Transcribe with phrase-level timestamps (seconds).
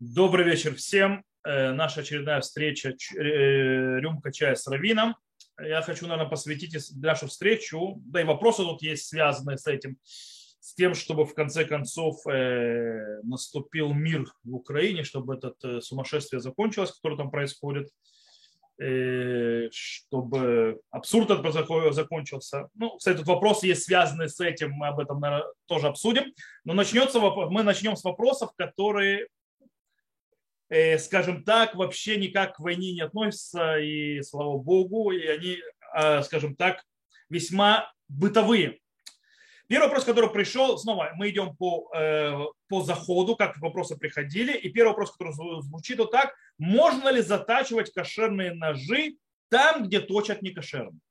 [0.00, 1.24] Добрый вечер всем.
[1.44, 5.16] Э, наша очередная встреча э, «Рюмка чая с Равином».
[5.60, 10.74] Я хочу, наверное, посвятить нашу встречу, да и вопросы тут есть связанные с этим, с
[10.74, 17.16] тем, чтобы в конце концов э, наступил мир в Украине, чтобы это сумасшествие закончилось, которое
[17.16, 17.88] там происходит,
[19.72, 22.68] чтобы абсурд этот закончился.
[22.76, 26.32] Ну, кстати, тут вопросы есть связанные с этим, мы об этом, наверное, тоже обсудим.
[26.62, 29.26] Но начнется, мы начнем с вопросов, которые
[30.98, 35.58] скажем так, вообще никак к войне не относятся, и слава богу, и они,
[35.92, 36.84] а, скажем так,
[37.30, 38.78] весьма бытовые.
[39.68, 44.70] Первый вопрос, который пришел, снова мы идем по, э, по заходу, как вопросы приходили, и
[44.70, 49.16] первый вопрос, который звучит вот так, можно ли затачивать кошерные ножи
[49.50, 50.98] там, где точат не кошерно?
[50.98, 51.07] Э,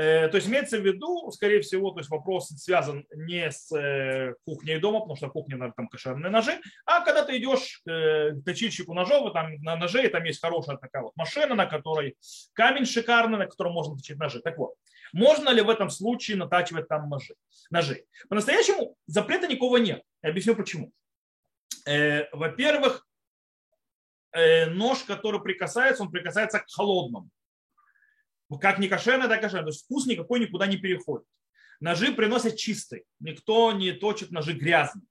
[0.00, 4.78] то есть имеется в виду, скорее всего, то есть вопрос связан не с э, кухней
[4.78, 8.94] дома, потому что кухня, наверное, там кошерные ножи, а когда ты идешь э, к точильщику
[8.94, 12.16] ножов, там на ноже, там есть хорошая такая вот машина, на которой
[12.54, 14.40] камень шикарный, на котором можно точить ножи.
[14.40, 14.74] Так вот,
[15.12, 17.34] можно ли в этом случае натачивать там ножи?
[17.70, 18.04] ножи?
[18.28, 20.02] По-настоящему запрета никого нет.
[20.22, 20.92] Я объясню почему.
[21.84, 23.06] Во-первых,
[24.32, 27.28] нож, который прикасается, он прикасается к холодному.
[28.58, 29.66] Как не кошерно, так кошерно.
[29.66, 31.26] То есть вкус никакой никуда не переходит.
[31.80, 33.04] Ножи приносят чистые.
[33.20, 35.06] Никто не точит ножи грязные.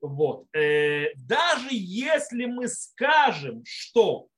[0.00, 0.46] Вот.
[0.54, 4.28] Э, даже если мы скажем, что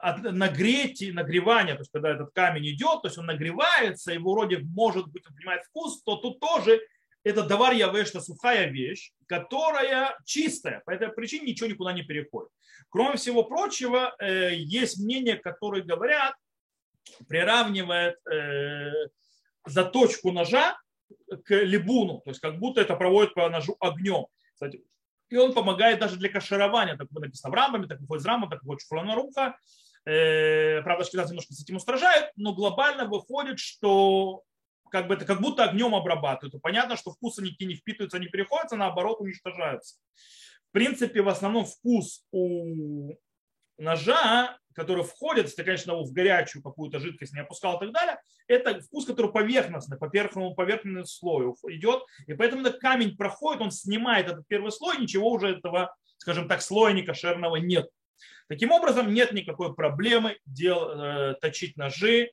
[0.00, 5.08] нагреть, нагревание, то есть когда этот камень идет, то есть он нагревается, его вроде может
[5.08, 6.80] быть, он принимает вкус, то тут тоже
[7.22, 10.82] это давар яве, что сухая вещь, которая чистая.
[10.86, 12.50] По этой причине ничего никуда не переходит.
[12.88, 16.34] Кроме всего прочего, э, есть мнения, которые говорят,
[17.28, 18.90] приравнивает э,
[19.66, 20.76] заточку ножа
[21.44, 24.26] к либуну, то есть как будто это проводит по ножу огнем.
[24.52, 24.82] Кстати,
[25.28, 28.62] и он помогает даже для каширования, так написано в рамбами, так выходит из рамы, так
[28.62, 29.56] выходит шфуланаруха.
[30.04, 34.42] Э, правда, шкизат немножко с этим устражает, но глобально выходит, что
[34.90, 36.60] как бы это как будто огнем обрабатывают.
[36.62, 39.96] понятно, что вкусы никакие не впитываются, не переходятся, наоборот уничтожаются.
[40.68, 43.14] В принципе, в основном вкус у
[43.78, 48.80] ножа который входит, если, конечно, в горячую какую-то жидкость не опускал и так далее, это
[48.80, 52.02] вкус, который поверхностный, по поверхностному поверхностному слою идет.
[52.26, 56.62] И поэтому этот камень проходит, он снимает этот первый слой, ничего уже этого, скажем так,
[56.62, 57.88] слоя некошерного нет.
[58.48, 62.32] Таким образом, нет никакой проблемы дел, э, точить ножи,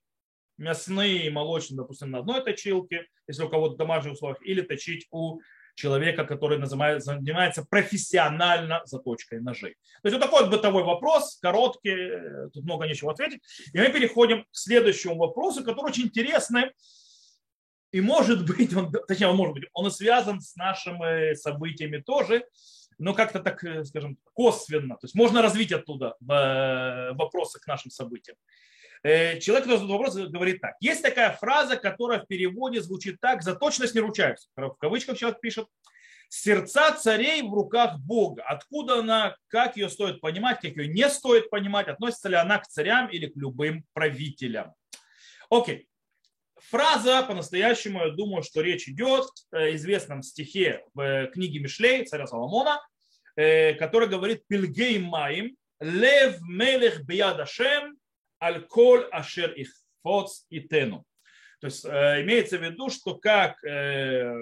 [0.58, 5.08] мясные и молочные, допустим, на одной точилке, если у кого-то в домашних условиях, или точить
[5.12, 5.40] у
[5.78, 9.76] человека, который занимается профессионально заточкой ножей.
[10.02, 13.42] То есть вот такой вот бытовой вопрос, короткий, э, тут много нечего ответить.
[13.74, 16.72] И мы переходим к следующему вопросу, который очень интересный.
[17.92, 22.44] И может быть, он, точнее, он может быть, он и связан с нашими событиями тоже,
[22.98, 24.96] но как-то так, э, скажем, косвенно.
[24.96, 28.36] То есть можно развить оттуда э, вопросы к нашим событиям.
[29.04, 30.76] Человек, который задает вопрос, говорит так.
[30.80, 34.50] Есть такая фраза, которая в переводе звучит так, за точность не ручаются.
[34.56, 35.68] В кавычках человек пишет.
[36.30, 38.44] Сердца царей в руках Бога.
[38.44, 42.68] Откуда она, как ее стоит понимать, как ее не стоит понимать, относится ли она к
[42.68, 44.74] царям или к любым правителям.
[45.50, 45.88] Окей.
[46.60, 52.82] Фраза по-настоящему, я думаю, что речь идет о известном стихе в книге Мишлей, царя Соломона,
[53.38, 57.98] э, который говорит «Пильгей маим, лев мелех биядашем,
[58.42, 59.70] аль-коль ашер их
[60.04, 61.06] фоц и тену».
[61.60, 64.34] То есть э, имеется в виду, что как э,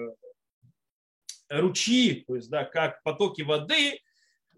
[1.48, 4.00] ручьи, то есть да, как потоки воды,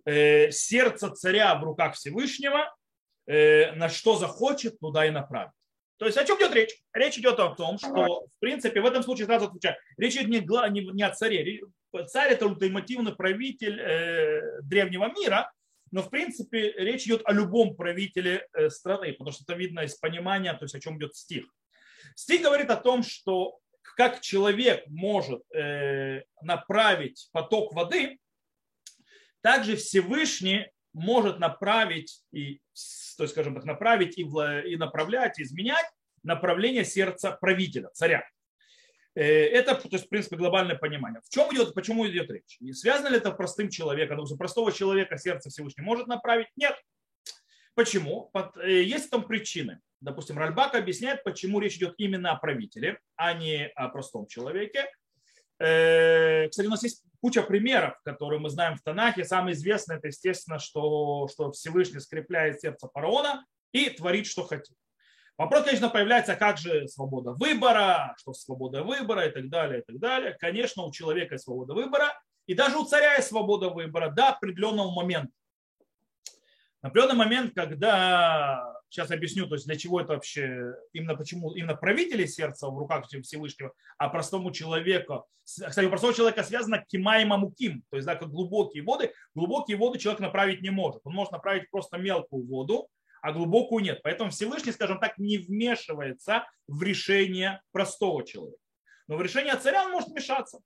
[0.05, 2.75] э, сердце царя в руках Всевышнего,
[3.31, 5.53] на что захочет, туда и направит.
[5.99, 6.75] То есть о чем идет речь?
[6.95, 10.41] Речь идет о том, что в принципе в этом случае сразу отвечаю, речь идет не,
[10.71, 11.61] не, не о царе.
[12.07, 15.53] Царь это ультимативный правитель э, древнего мира,
[15.91, 19.95] но в принципе речь идет о любом правителе э, страны, потому что это видно из
[19.97, 21.47] понимания, то есть о чем идет стих.
[22.15, 23.59] Стих говорит о том, что
[23.97, 28.19] как человек может э, направить поток воды,
[29.41, 32.61] также Всевышний может направить и,
[33.17, 35.87] то есть, скажем так, направить и, и направлять, и изменять
[36.23, 38.29] направление сердца правителя, царя.
[39.19, 41.21] Э, это, то есть, в принципе, глобальное понимание.
[41.25, 42.57] В чем идет, почему идет речь?
[42.61, 44.17] И связано ли это простым человеком?
[44.17, 46.47] Потому простого человека сердце Всевышний может направить?
[46.55, 46.77] Нет.
[47.75, 48.31] Почему?
[48.33, 49.81] Э, есть там причины.
[50.01, 54.89] Допустим, Ральбак объясняет, почему речь идет именно о правителе, а не о простом человеке.
[55.59, 59.25] Э, кстати, у нас есть куча примеров, которые мы знаем в Танахе.
[59.25, 64.77] Самый известный это, естественно, что, что Всевышний скрепляет сердце фараона и творит, что хотит.
[65.39, 70.01] Вопрос, конечно, появляется, как же свобода выбора, что свобода выбора и так далее, и так
[70.01, 70.37] далее.
[70.39, 74.91] Конечно, у человека есть свобода выбора, и даже у царя есть свобода выбора до определенного
[74.91, 75.33] момента.
[76.83, 81.77] На определенный момент, когда, сейчас объясню, то есть для чего это вообще, именно почему, именно
[81.77, 87.85] правители сердца в руках Всевышнего, а простому человеку, кстати, у простого человека связано кимаима муким,
[87.91, 91.01] то есть да, как глубокие воды, глубокие воды человек направить не может.
[91.05, 92.89] Он может направить просто мелкую воду,
[93.23, 94.01] а глубокую нет.
[94.03, 98.59] Поэтому Всевышний, скажем так, не вмешивается в решение простого человека.
[99.07, 100.61] Но в решение царя он может вмешаться.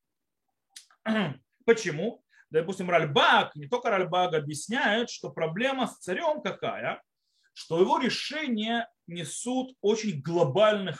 [1.65, 2.23] Почему?
[2.51, 7.03] Допустим, Ральбак, не только Ральбак объясняет, что проблема с царем какая,
[7.55, 10.93] что его решения несут очень глобальный,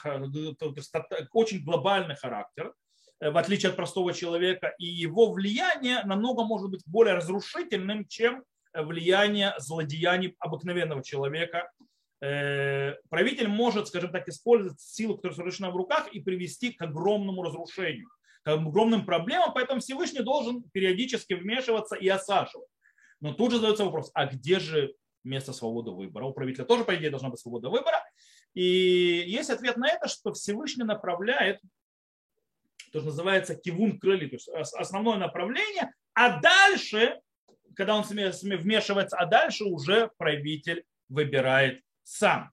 [1.31, 2.73] очень глобальный характер,
[3.19, 8.43] э, в отличие от простого человека, и его влияние намного может быть более разрушительным, чем
[8.73, 11.71] влияние злодеяний обыкновенного человека.
[12.21, 17.43] Э, правитель может, скажем так, использовать силу, которая совершена в руках, и привести к огромному
[17.43, 18.07] разрушению,
[18.43, 22.69] к огромным проблемам, поэтому Всевышний должен периодически вмешиваться и осаживать.
[23.19, 24.93] Но тут же задается вопрос, а где же
[25.23, 26.25] место свободы выбора?
[26.25, 28.03] У правителя тоже, по идее, должна быть свобода выбора.
[28.53, 31.59] И есть ответ на это, что Всевышний направляет
[32.91, 37.19] то, что называется кивун крыли, то есть основное направление, а дальше
[37.75, 42.51] когда он вмешивается, а дальше уже правитель выбирает сам.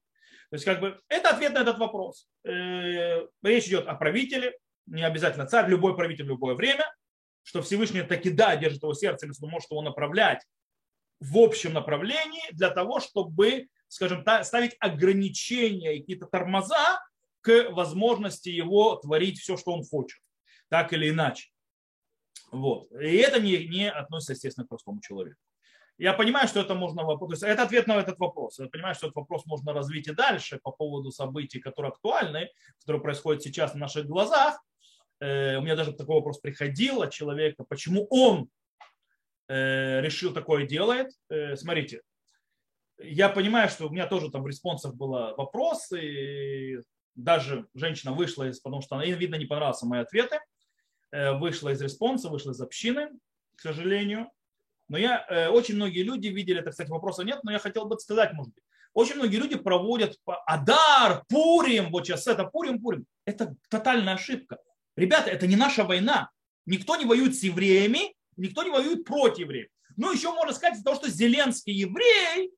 [0.51, 2.29] То есть как бы это ответ на этот вопрос.
[2.45, 4.57] Э, речь идет о правителе,
[4.87, 6.85] не обязательно царь, любой правитель в любое время,
[7.43, 10.45] что Всевышний таки да держит его сердце, он может его направлять
[11.21, 17.01] в общем направлении для того, чтобы, скажем так, ставить ограничения и какие-то тормоза
[17.43, 20.19] к возможности его творить все, что он хочет,
[20.69, 21.51] так или иначе.
[22.51, 22.91] Вот.
[22.93, 25.39] И это не, не относится, естественно, к простому человеку.
[25.99, 27.03] Я понимаю, что это можно.
[27.19, 28.59] То есть это ответ на этот вопрос.
[28.59, 32.49] Я понимаю, что этот вопрос можно развить и дальше по поводу событий, которые актуальны,
[32.81, 34.59] которые происходят сейчас на наших глазах.
[35.21, 38.49] Э, у меня даже такой вопрос приходил от человека, почему он
[39.49, 41.15] э, решил такое делать.
[41.29, 42.01] Э, смотрите,
[42.99, 46.79] я понимаю, что у меня тоже там в респонсах был вопрос, и
[47.15, 50.41] даже женщина вышла, из, потому что она, видно, не понравился мои ответы.
[51.13, 53.09] Э, вышла из респонса, вышла из общины,
[53.57, 54.31] к сожалению.
[54.89, 57.99] Но я, э, очень многие люди видели, это, кстати, вопроса нет, но я хотел бы
[57.99, 58.63] сказать, может быть,
[58.93, 63.07] очень многие люди проводят Адар, Пурим, вот сейчас это Пурим, Пурим.
[63.25, 64.59] Это тотальная ошибка.
[64.97, 66.31] Ребята, это не наша война.
[66.67, 69.69] Никто не воюет с евреями, никто не воюет против евреев.
[69.97, 72.53] Ну, еще можно сказать, из-за того, что Зеленский еврей,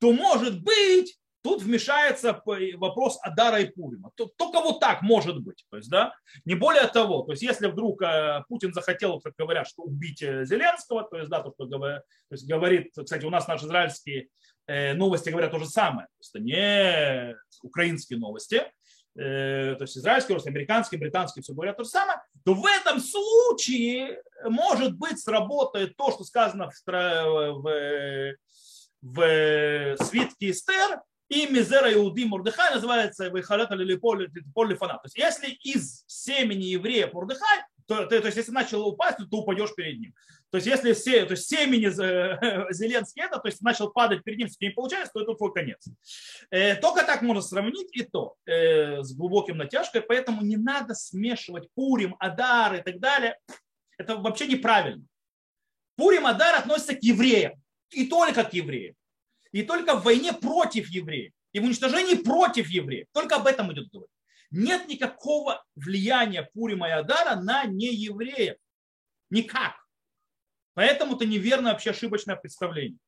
[0.00, 2.42] то, может быть, Тут вмешается
[2.76, 4.10] вопрос Адара и Пурима.
[4.16, 5.64] Только вот так может быть.
[5.70, 6.12] То есть, да?
[6.44, 10.44] Не более того, то есть, если вдруг э, Путин захотел, как говорят, что убить э,
[10.44, 14.28] Зеленского, то есть, да, то, что говорит, то есть, говорит, кстати, у нас наши израильские
[14.66, 16.08] э, новости говорят то же самое.
[16.08, 18.64] То есть, не украинские новости,
[19.14, 24.22] то есть израильские, русские, американские, британские, все говорят то же самое, то в этом случае,
[24.44, 28.36] может быть, сработает то, что сказано в, в,
[29.02, 33.68] в свитке Эстер, и Мизера Иуди Мурдыхай называется Вейхалет
[34.54, 34.94] Полифана.
[34.94, 39.24] То есть если из семени еврея Мурдыхай, то, то, то есть если начал упасть, то
[39.24, 40.14] ты упадешь перед ним.
[40.50, 41.88] То есть если все, то есть семени
[42.72, 45.86] Зеленский это, то есть начал падать перед ним, если не получается, то это твой конец.
[46.50, 51.68] Э, только так можно сравнить и то э, с глубоким натяжкой, поэтому не надо смешивать
[51.74, 53.38] Пурим, Адар и так далее.
[53.98, 55.04] Это вообще неправильно.
[55.96, 57.52] Пурим, Адар относятся к евреям
[57.90, 58.94] и только к евреям
[59.52, 63.06] и только в войне против евреев и в уничтожении против евреев.
[63.12, 64.10] Только об этом идет говорить.
[64.50, 68.56] Нет никакого влияния Пурима и Адара на неевреев.
[69.30, 69.74] Никак.
[70.74, 72.98] Поэтому это неверное вообще ошибочное представление.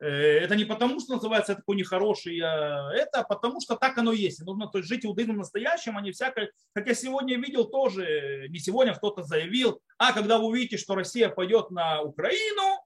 [0.00, 4.42] Э, это не потому, что называется такой нехороший, а это потому, что так оно есть.
[4.44, 6.50] Нужно то есть, жить иудаизмом настоящим, а не всякое.
[6.72, 11.28] Как я сегодня видел тоже, не сегодня кто-то заявил, а когда вы увидите, что Россия
[11.28, 12.84] пойдет на Украину,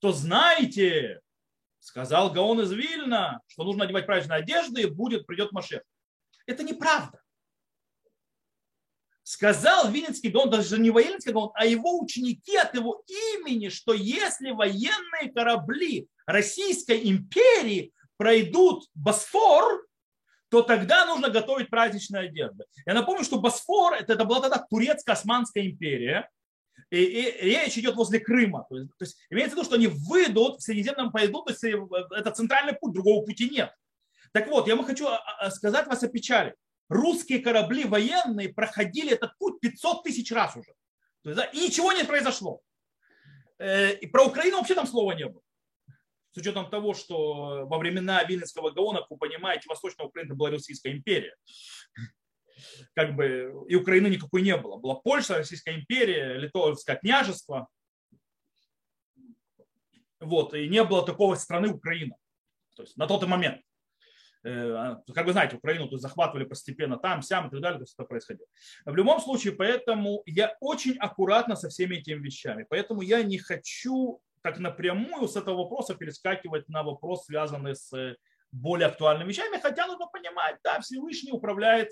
[0.00, 1.20] то знайте,
[1.88, 5.80] Сказал Гаон из Вильна, что нужно одевать праздничные одежды, и будет, придет Машех.
[6.44, 7.22] Это неправда.
[9.22, 14.50] Сказал Винницкий Гаон, даже не военный Гаон, а его ученики от его имени, что если
[14.50, 19.86] военные корабли Российской империи пройдут Босфор,
[20.50, 22.66] то тогда нужно готовить праздничные одежды.
[22.84, 26.28] Я напомню, что Босфор это, это была тогда турецко-османская империя,
[26.90, 28.66] и, и речь идет возле Крыма.
[28.68, 31.64] То есть, то есть имеется в виду, что они выйдут, в Средиземном пойдут, то есть
[31.64, 31.78] э,
[32.16, 33.72] это центральный путь, другого пути нет.
[34.32, 36.54] Так вот, я вам хочу а, а, сказать вас о печали.
[36.88, 40.72] Русские корабли военные проходили этот путь 500 тысяч раз уже.
[41.22, 42.60] То есть, да, и ничего не произошло.
[43.58, 45.42] Э, и про Украину вообще там слова не было.
[46.32, 50.92] С учетом того, что во времена Вильнинского Гаона, как вы понимаете, Восточная Украина была Российская
[50.92, 51.34] империя
[52.94, 54.76] как бы и Украины никакой не было.
[54.76, 57.68] Была Польша, Российская империя, Литовское княжество.
[60.20, 62.16] Вот, и не было такого страны Украина.
[62.76, 63.60] То есть на тот момент.
[64.44, 67.82] Э, а, как вы знаете, Украину тут захватывали постепенно там, сям и так далее, то
[67.82, 68.46] есть это происходило.
[68.84, 72.64] В любом случае, поэтому я очень аккуратно со всеми этими вещами.
[72.68, 78.16] Поэтому я не хочу так напрямую с этого вопроса перескакивать на вопрос, связанный с э,
[78.52, 81.90] более актуальными вещами, хотя нужно понимать, да, Всевышний управляет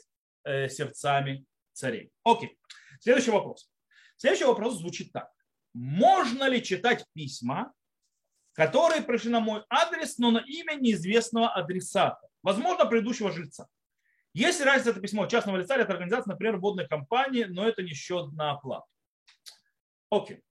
[0.69, 2.11] сердцами царей.
[2.25, 2.59] Окей.
[3.01, 3.71] Следующий вопрос.
[4.17, 5.31] Следующий вопрос звучит так.
[5.75, 7.73] Можно ли читать письма,
[8.53, 12.27] которые пришли на мой адрес, но на имя неизвестного адресата?
[12.43, 13.67] Возможно, предыдущего жильца.
[14.33, 17.93] Если разница это письмо частного лица или от организации, например, водной компании, но это не
[17.93, 18.87] счет на оплату.
[20.11, 20.43] Окей.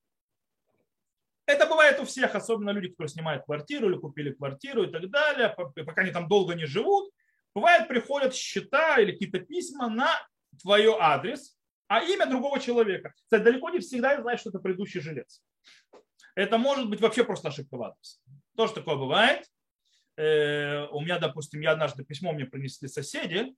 [1.47, 5.55] Это бывает у всех, особенно люди, которые снимают квартиру или купили квартиру и так далее,
[5.85, 7.13] пока они там долго не живут.
[7.55, 10.09] Бывает, приходят счета или какие-то письма на
[10.61, 11.57] твой адрес,
[11.87, 13.13] а имя другого человека.
[13.15, 15.41] Кстати, далеко не всегда знаешь, что это предыдущий жилец.
[16.35, 18.19] Это может быть вообще просто ошибка в адресе.
[18.57, 19.45] Тоже такое бывает.
[20.17, 23.53] Э, у меня, допустим, я однажды письмо мне принесли соседи,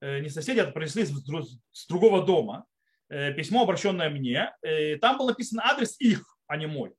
[0.00, 2.64] э, не соседи, а принесли с другого дома,
[3.08, 4.52] э, письмо, обращенное мне,
[5.00, 6.94] там был написан адрес их, а не мой.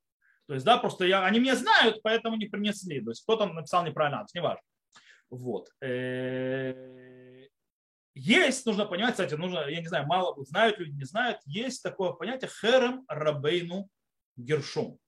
[0.46, 3.02] То есть, да, просто я, они меня знают, поэтому не принесли.
[3.02, 4.62] То есть, кто там написал неправильно адрес, неважно.
[5.30, 5.70] Вот.
[8.14, 12.12] Есть, нужно понимать, кстати, нужно, я не знаю, мало знают люди, не знают, есть такое
[12.12, 13.88] понятие херем рабейну
[14.36, 14.98] гершом.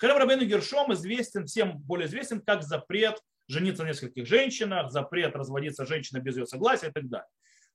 [0.00, 5.86] Херем рабейну гершом известен, всем более известен как запрет жениться на нескольких женщинах, запрет разводиться
[5.86, 7.28] женщина без ее согласия и так далее.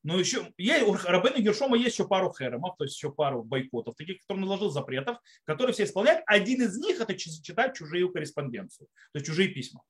[0.03, 3.95] Но еще есть, у Рабена Гершома есть еще пару херемов, то есть еще пару бойкотов,
[3.95, 6.23] таких, которые наложил запретов, которые все исполняют.
[6.25, 9.83] Один из них это читать чужие корреспонденцию, то есть чужие письма.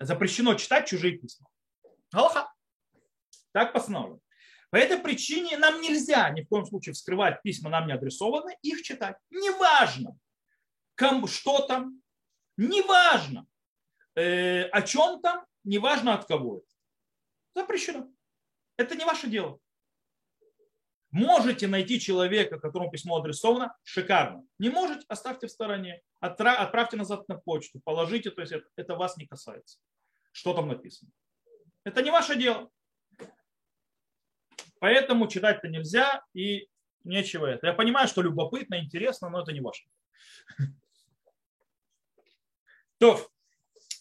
[0.00, 1.48] Запрещено читать чужие письма.
[2.12, 2.52] Галаха.
[3.52, 4.20] Так постановлено.
[4.70, 8.82] По этой причине нам нельзя ни в коем случае вскрывать письма нам не адресованные, их
[8.82, 9.16] читать.
[9.30, 10.18] Неважно,
[11.26, 12.02] что там,
[12.56, 13.46] неважно,
[14.14, 16.66] э, о чем там, неважно от кого это.
[17.54, 18.08] Запрещено.
[18.76, 19.58] Это не ваше дело.
[21.10, 24.44] Можете найти человека, которому письмо адресовано, шикарно.
[24.58, 26.02] Не можете, оставьте в стороне.
[26.20, 29.78] Отправьте назад на почту, положите, то есть это, это вас не касается.
[30.32, 31.10] Что там написано.
[31.84, 32.70] Это не ваше дело.
[34.80, 36.68] Поэтому читать-то нельзя и
[37.04, 37.68] нечего это.
[37.68, 39.88] Я понимаю, что любопытно, интересно, но это не ваше.
[42.98, 43.30] То,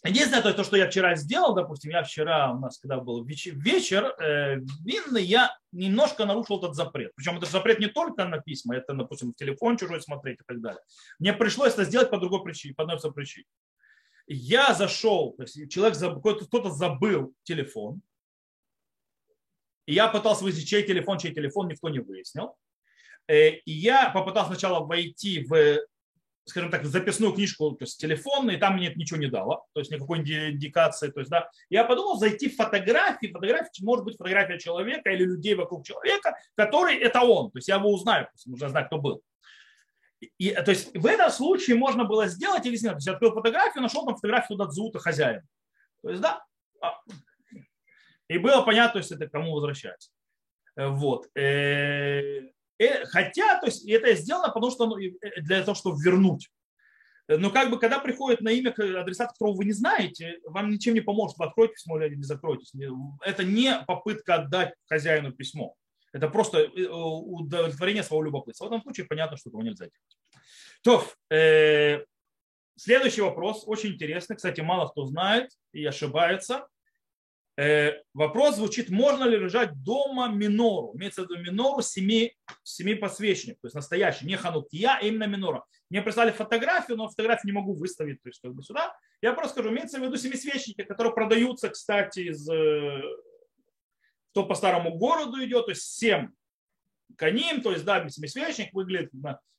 [0.03, 3.55] Единственное, то, то, что я вчера сделал, допустим, я вчера у нас, когда был вечер,
[3.55, 7.13] вечер э, винный, я немножко нарушил этот запрет.
[7.15, 10.61] Причем этот запрет не только на письма, это, допустим, в телефон чужой смотреть и так
[10.61, 10.81] далее.
[11.19, 13.47] Мне пришлось это сделать по другой причине, по одной причине.
[14.27, 18.01] Я зашел, то есть человек, кто-то забыл телефон,
[19.87, 22.55] и я пытался выяснить, чей телефон, чей телефон, никто не выяснил.
[23.27, 25.79] Э, и я попытался сначала войти в
[26.47, 29.79] скажем так, записную книжку, то есть телефон, и там мне это ничего не дало, то
[29.79, 31.09] есть никакой индикации.
[31.09, 35.55] То есть, да, я подумал зайти в фотографии, фотографии, может быть фотография человека или людей
[35.55, 39.21] вокруг человека, который это он, то есть я его узнаю, нужно знать, кто был.
[40.39, 42.93] И, то есть в этом случае можно было сделать или снять.
[42.93, 45.43] То есть я открыл фотографию, нашел там фотографию туда Дзута хозяина.
[46.01, 46.43] То есть, да.
[46.81, 46.93] А,
[48.27, 50.09] и было понятно, то есть это кому возвращается.
[50.75, 51.27] Вот.
[52.79, 56.49] Э, хотя, то есть это сделано, потому что ну, э, для того, чтобы вернуть.
[57.27, 61.01] Но как бы, когда приходит на имя адресата, которого вы не знаете, вам ничем не
[61.01, 62.65] поможет, вы откроете письмо или не закроете.
[63.21, 65.75] Это не попытка отдать хозяину письмо.
[66.13, 68.65] Это просто э, удовлетворение своего любопытства.
[68.65, 70.17] В этом случае понятно, что этого нельзя делать.
[70.81, 72.05] То, э,
[72.77, 74.37] следующий вопрос, очень интересный.
[74.37, 76.67] Кстати, мало кто знает и ошибается.
[77.59, 83.61] Э, вопрос звучит, можно ли лежать дома минору, имеется в виду минору семи, семи посвященников,
[83.61, 85.65] то есть настоящий, не ханукия, а именно минора.
[85.89, 88.95] Мне прислали фотографию, но фотографию не могу выставить, то есть как бы сюда.
[89.21, 93.01] Я просто скажу, имеется в виду семисвечники, которые продаются, кстати, из э,
[94.31, 96.29] кто по старому городу идет, то есть семь
[97.17, 99.11] коним, то есть да, семисвечник выглядит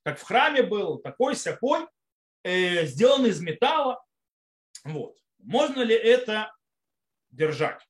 [0.04, 1.88] как в храме был, такой, сякой,
[2.44, 4.00] э, сделанный из металла.
[4.84, 5.16] Вот.
[5.38, 6.52] Можно ли это
[7.38, 7.80] держать?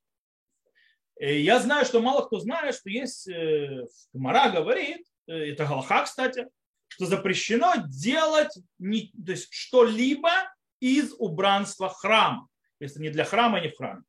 [1.19, 6.05] Э, я знаю, что мало кто знает, что есть, э, Мара говорит, э, это Галаха,
[6.05, 6.47] кстати,
[6.89, 10.31] что запрещено делать не, то есть что-либо
[10.81, 12.49] из убранства храма,
[12.81, 14.03] если не для храма, не в храме.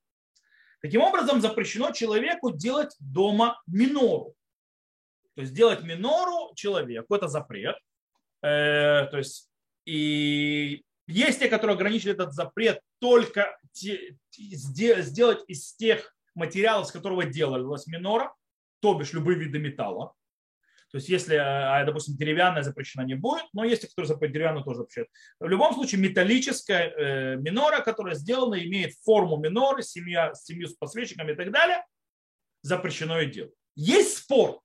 [0.82, 4.36] Таким образом, запрещено человеку делать дома минору.
[5.36, 7.76] То есть делать минору человеку, это запрет.
[8.42, 9.50] Э, то есть
[9.86, 17.26] и есть те, которые ограничили этот запрет только те, сделать из тех материал, из которого
[17.26, 18.34] делалась минора,
[18.82, 20.14] то бишь любые виды металла.
[20.92, 24.64] То есть если, а, допустим, деревянная запрещена не будет, но есть те, которые запрещают деревянную
[24.64, 25.10] тоже запрещают.
[25.40, 31.34] В любом случае металлическая э, минора, которая сделана, имеет форму миноры, семья, семью с подсвечниками
[31.34, 31.86] и так далее,
[32.64, 33.54] запрещено и делать.
[33.76, 34.62] Есть спор.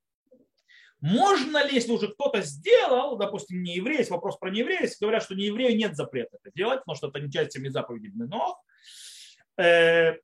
[1.04, 5.44] Можно ли, если уже кто-то сделал, допустим, не еврей, вопрос про неевреев, говорят, что не
[5.44, 8.58] еврею нет запрета это делать, потому что это не часть семи заповедей Минох.
[9.58, 10.14] Э,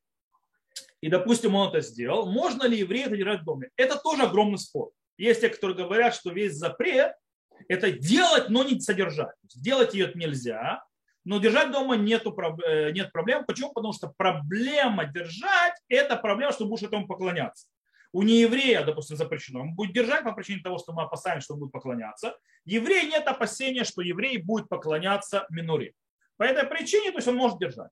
[0.99, 2.31] и, допустим, он это сделал.
[2.31, 3.69] Можно ли еврею это держать в доме?
[3.75, 4.89] Это тоже огромный спор.
[5.19, 7.13] Есть те, которые говорят, что весь запрет–
[7.67, 9.35] это делать, но не содержать.
[9.53, 10.83] Делать ее нельзя,
[11.23, 12.35] но держать дома нету,
[12.67, 13.45] э, нет проблем.
[13.45, 13.71] Почему?
[13.71, 17.67] Потому что проблема держать– это проблема, что будешь этому поклоняться.
[18.13, 19.61] У нееврея, допустим, запрещено.
[19.61, 22.37] Он будет держать по причине того, что мы опасаемся, что он будет поклоняться.
[22.65, 25.93] Еврей нет опасения, что еврей будет поклоняться минуре.
[26.37, 27.91] По этой причине, то есть он может держать.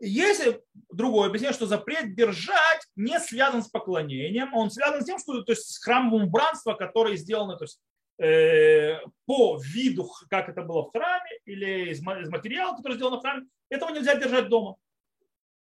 [0.00, 5.42] Если другое объяснение, что запрет держать не связан с поклонением, он связан с тем, что
[5.42, 7.80] то есть с храмовым убранством, которое сделано то есть,
[8.18, 13.22] э, по виду, как это было в храме, или из, из материала, который сделан в
[13.22, 14.74] храме, этого нельзя держать дома.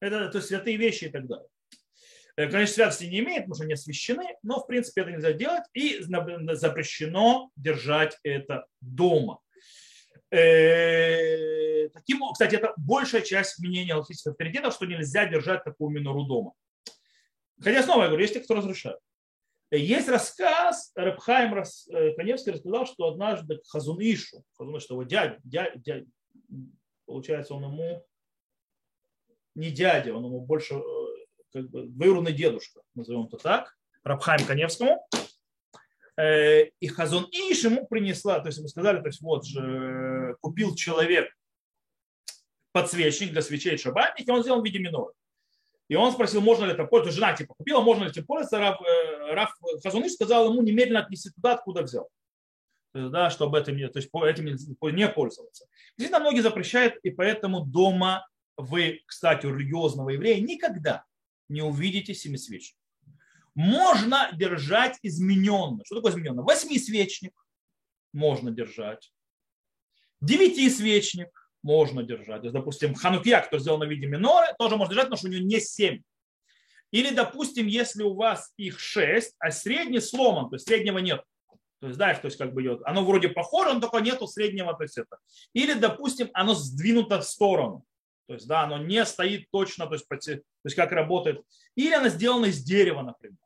[0.01, 1.47] Это то есть святые вещи и так далее.
[2.37, 5.65] Э, конечно, святости не имеет, потому что не освящены, но в принципе это нельзя делать
[5.75, 9.41] и запрещено держать это дома.
[10.31, 16.55] Э, таким, кстати, это большая часть мнения галактических авторитетов, что нельзя держать такую минору дома.
[17.61, 18.99] Хотя снова я говорю, есть те, кто разрешает.
[19.71, 26.07] Есть рассказ, Рабхайм э, Каневский рассказал, что однажды Хазунишу, Хазуныш, его дядя, дядя, дядя,
[27.07, 28.07] получается, он ему
[29.55, 30.75] не дядя, он ему больше
[31.53, 35.07] как бы двоюродный дедушка, назовем это так, Рабхайм Каневскому,
[36.17, 40.75] Э, и Хазон Иш ему принесла, то есть ему сказали, то есть вот же купил
[40.75, 41.31] человек
[42.73, 45.13] подсвечник для свечей шабатник, он сделал в виде минора.
[45.89, 48.59] И он спросил, можно ли это пользоваться, жена типа купила, можно ли этим пользоваться.
[48.59, 52.09] Раф, э, Раф Хазуныш сказал ему немедленно отнести туда, откуда взял.
[52.93, 55.67] То есть, да, чтобы этим, то есть, этим не пользоваться.
[55.97, 58.27] Действительно, многие запрещают, и поэтому дома
[58.59, 61.05] вы, кстати, у религиозного еврея никогда
[61.53, 62.77] не увидите семисвечник
[63.55, 65.85] можно держать измененно.
[65.85, 66.43] Что такое измененно?
[66.43, 67.33] Восьмисвечник
[68.13, 69.13] можно держать.
[70.21, 71.29] Девятисвечник
[71.63, 72.41] можно держать.
[72.41, 75.31] То есть, допустим, ханукья, который сделан на виде миноры, тоже можно держать, потому что у
[75.31, 76.03] него не семь.
[76.91, 81.23] Или, допустим, если у вас их шесть, а средний сломан, то есть среднего нет.
[81.81, 82.81] То есть, да, то есть как бы идет.
[82.85, 85.19] Оно вроде похоже, но только нету среднего, то есть это.
[85.53, 87.85] Или, допустим, оно сдвинуто в сторону.
[88.33, 91.45] То есть, да, оно не стоит точно, то есть, то есть как работает.
[91.75, 93.37] Или оно сделано из дерева, например.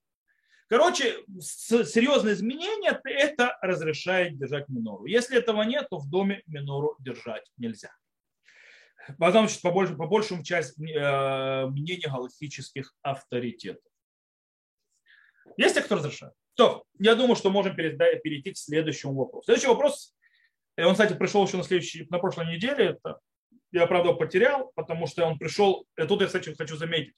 [0.68, 5.07] Короче, серьезные изменения это разрешает держать минору.
[5.07, 7.96] Если этого нет, то в доме минору держать нельзя.
[9.18, 13.83] Потому что по, больш, по большему часть э, мнения галактических авторитетов.
[15.57, 16.35] Есть те, кто разрешает?
[16.55, 19.46] То, я думаю, что можем перейти к следующему вопросу.
[19.46, 20.14] Следующий вопрос,
[20.77, 22.85] э, он, кстати, пришел еще на, следующей, на прошлой неделе.
[22.85, 23.18] Это
[23.72, 25.87] я, правда, потерял, потому что он пришел.
[25.96, 27.14] Э, тут я, кстати, хочу заметить,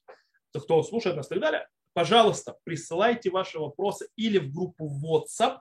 [0.52, 5.58] кто слушает нас и так далее пожалуйста, присылайте ваши вопросы или в группу WhatsApp,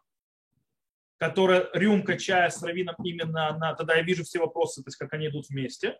[1.17, 5.11] которая рюмка чая с равином именно она, тогда я вижу все вопросы, то есть как
[5.13, 5.99] они идут вместе,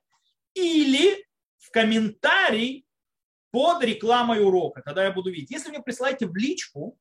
[0.54, 1.26] или
[1.58, 2.86] в комментарий
[3.50, 5.50] под рекламой урока, тогда я буду видеть.
[5.50, 7.00] Если вы мне присылаете в личку,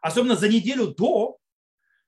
[0.00, 1.36] особенно за неделю до,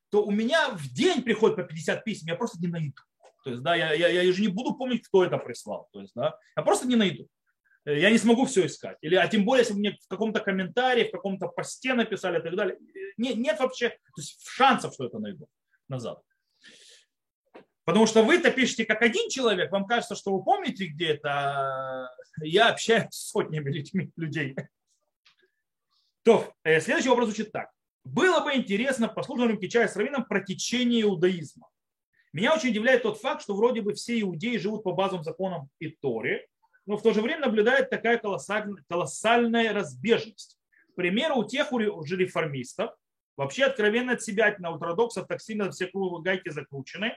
[0.08, 3.02] то у меня в день приходит по 50 писем, я просто не найду.
[3.44, 5.88] То есть, да, я, я, я же не буду помнить, кто это прислал.
[5.92, 7.28] То есть, да, я просто не найду.
[7.84, 8.98] Э, я не смогу все искать.
[9.00, 12.54] Или, а тем более, если мне в каком-то комментарии, в каком-то посте написали и так
[12.54, 12.78] далее.
[13.16, 15.46] Нет, нет вообще то есть шансов, что это найду
[15.88, 16.20] назад.
[17.84, 22.08] Потому что вы-то пишете как один человек, вам кажется, что вы помните где это, а
[22.40, 24.54] я общаюсь с сотнями людьми, людей.
[26.22, 27.70] То, э, следующий вопрос звучит так.
[28.04, 31.68] Было бы интересно послушать рынке чая с раввином про течение иудаизма.
[32.32, 35.88] Меня очень удивляет тот факт, что вроде бы все иудеи живут по базовым законам и
[35.88, 36.46] Торе,
[36.86, 40.58] но в то же время наблюдает такая колоссальная, колоссальная разбежность.
[40.92, 42.90] К примеру, у тех уже реформистов,
[43.36, 47.16] вообще откровенно от себя, на ультрадоксов так сильно все гайки закручены,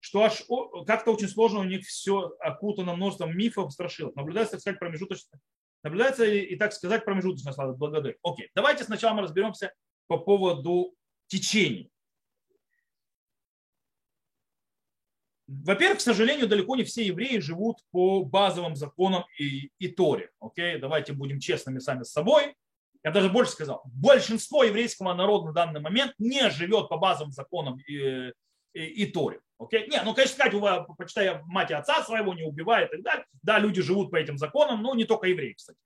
[0.00, 0.42] что аж
[0.86, 4.16] как-то очень сложно у них все окутано множеством мифов, страшилок.
[4.16, 5.38] Наблюдается, так сказать, промежуточно.
[5.82, 8.16] Наблюдается и, так сказать, промежуточно слава благодарю.
[8.22, 9.72] Окей, давайте сначала мы разберемся
[10.08, 10.94] по поводу
[11.26, 11.90] течений.
[15.50, 20.30] Во-первых, к сожалению, далеко не все евреи живут по базовым законам и, и Торе.
[20.38, 20.78] Окей?
[20.78, 22.54] Давайте будем честными сами с собой.
[23.02, 27.80] Я даже больше сказал, большинство еврейского народа на данный момент не живет по базовым законам
[27.88, 28.32] и,
[28.74, 29.40] и, и Торе.
[29.58, 29.88] Окей?
[29.88, 33.26] Не, ну, конечно, сказать, почитай мать и отца своего, не убивает и так далее.
[33.42, 35.78] Да, люди живут по этим законам, но не только евреи, кстати.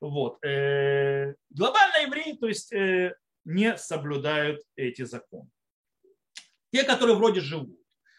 [0.00, 0.38] Вот.
[0.44, 5.50] Э, глобально евреи, то есть э, не соблюдают эти законы.
[6.70, 7.76] Те, которые вроде живут.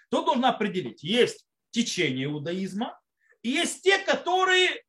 [0.10, 3.00] Тут нужно определить, есть течение иудаизма,
[3.42, 4.84] и есть те, которые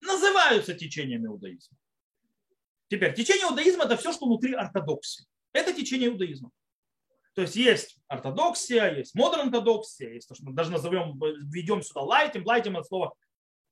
[0.00, 1.76] называются течением иудаизма.
[2.88, 5.26] Теперь, течение иудаизма– это все, что внутри ортодоксии.
[5.52, 6.50] Это течение иудаизма.
[7.34, 11.18] То есть есть ортодоксия, есть модерн ортодоксия, есть то, что мы даже назовем,
[11.50, 13.14] введем сюда light, light это слово,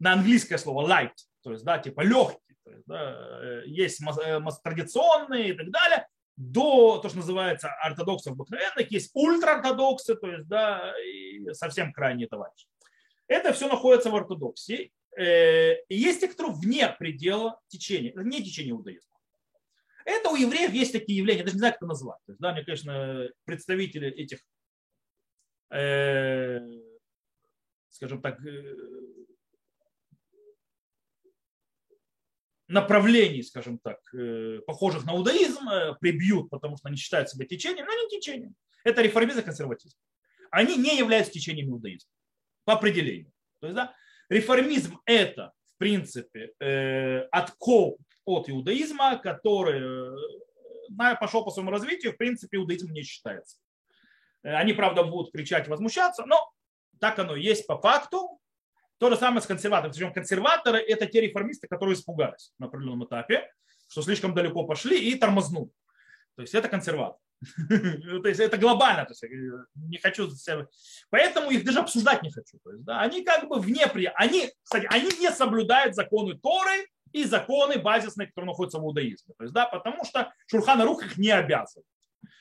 [0.00, 4.40] на английское слово light, то есть, да, типа легкий, то есть, да, э, есть э,
[4.64, 6.08] традиционные и так далее,
[6.50, 10.92] до то, что называется ортодоксов обыкновенных, есть ультраортодоксы, то есть, да,
[11.52, 12.66] совсем крайние товарищи.
[13.28, 14.92] Это все находится в ортодоксии.
[15.16, 19.12] Э, и есть те, которые вне предела течения, не течения иудаизма.
[20.04, 22.18] Это у евреев есть такие явления, я даже не знаю, как это назвать.
[22.26, 24.40] То есть, да, мне, конечно, представители этих,
[25.70, 26.60] э,
[27.90, 28.38] скажем так,
[32.72, 37.86] направлений, скажем так, э, похожих на иудаизм, э, прибьют, потому что они считают себя течением,
[37.86, 38.54] но не течением.
[38.84, 39.96] Это реформизм и консерватизм.
[40.50, 42.10] Они не являются течением иудаизма
[42.64, 43.32] по определению.
[43.60, 43.94] То есть, да,
[44.28, 50.16] реформизм это, в принципе, э, откол от иудаизма, который
[51.20, 53.58] пошел по своему развитию, в принципе, иудаизм не считается.
[54.42, 56.52] Они, правда, будут кричать, возмущаться, но
[57.00, 58.38] так оно есть по факту.
[59.02, 59.92] То же самое с консерваторами.
[59.92, 63.50] Причем консерваторы– это те реформисты, которые испугались на определенном этапе,
[63.88, 65.72] что слишком далеко пошли и тормознули.
[66.36, 67.18] То есть это консерватор.
[67.68, 69.04] То есть это глобально.
[69.04, 69.24] То есть
[69.74, 70.30] не хочу
[71.10, 72.60] Поэтому их даже обсуждать не хочу.
[72.62, 74.08] То есть, да, они как бы вне при...
[74.14, 79.34] Они, кстати, они не соблюдают законы Торы и законы базисные, которые находятся в иудаизме.
[79.36, 81.88] То есть, да, потому что Шурхана Рух их не обязывает.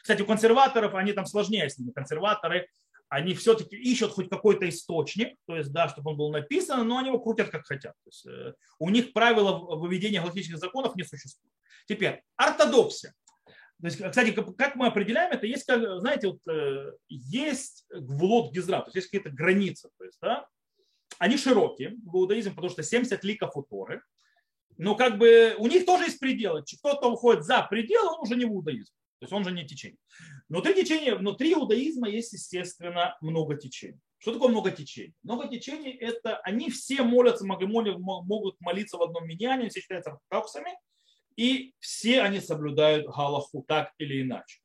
[0.04, 1.90] Кстати, у консерваторов они там сложнее с ними.
[1.90, 2.68] Консерваторы,
[3.12, 7.10] они все-таки ищут хоть какой-то источник, то есть, да, чтобы он был написан, но они
[7.10, 7.94] его крутят как хотят.
[8.06, 11.54] То есть, э, у них правила выведения галактических законов не существует.
[11.88, 13.14] Теперь, ортодоксия.
[13.82, 18.80] То есть, кстати, как мы определяем это, есть, как, знаете, вот, э, есть гвулот гизра,
[18.80, 19.90] то есть есть какие-то границы.
[19.98, 20.48] То есть, да,
[21.20, 24.02] они широкие в иудаизме, потому что 70 ликов у Торы.
[24.78, 26.64] Но как бы у них тоже есть пределы.
[26.64, 28.96] Кто-то уходит за пределы, он уже не в иудаизме.
[29.20, 30.00] То есть он же не течение.
[30.52, 34.02] Внутри течения, внутри иудаизма есть, естественно, много течений.
[34.18, 35.16] Что такое много течений?
[35.24, 40.72] Много течений– это они все молятся, могут молиться в одном миньяне, все считаются ортодоксами,
[41.38, 44.60] и все они соблюдают галаху так или иначе.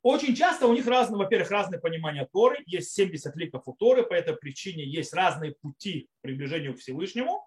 [0.00, 2.62] Очень часто у них разные, во-первых, разные понимания Торы.
[2.64, 7.44] Есть 70 ликов у Торы, по этой причине есть разные пути к приближению к Всевышнему.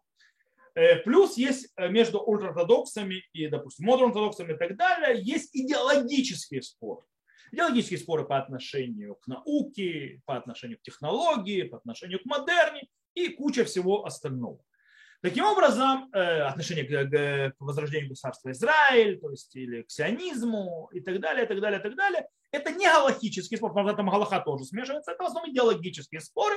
[0.75, 7.05] Э, плюс есть э, между ультраортодоксами и, допустим, модерн-ортодоксами и так далее, есть идеологические споры.
[7.51, 13.29] Идеологические споры по отношению к науке, по отношению к технологии, по отношению к модерне и
[13.29, 14.59] куча всего остального.
[15.21, 21.21] Таким образом, э, отношение к возрождению государства Израиль, то есть или к сионизму и так
[21.21, 24.41] далее, и так далее, и так далее, это не галактические споры, потому что там галаха
[24.41, 26.55] тоже смешивается, это в основном идеологические споры,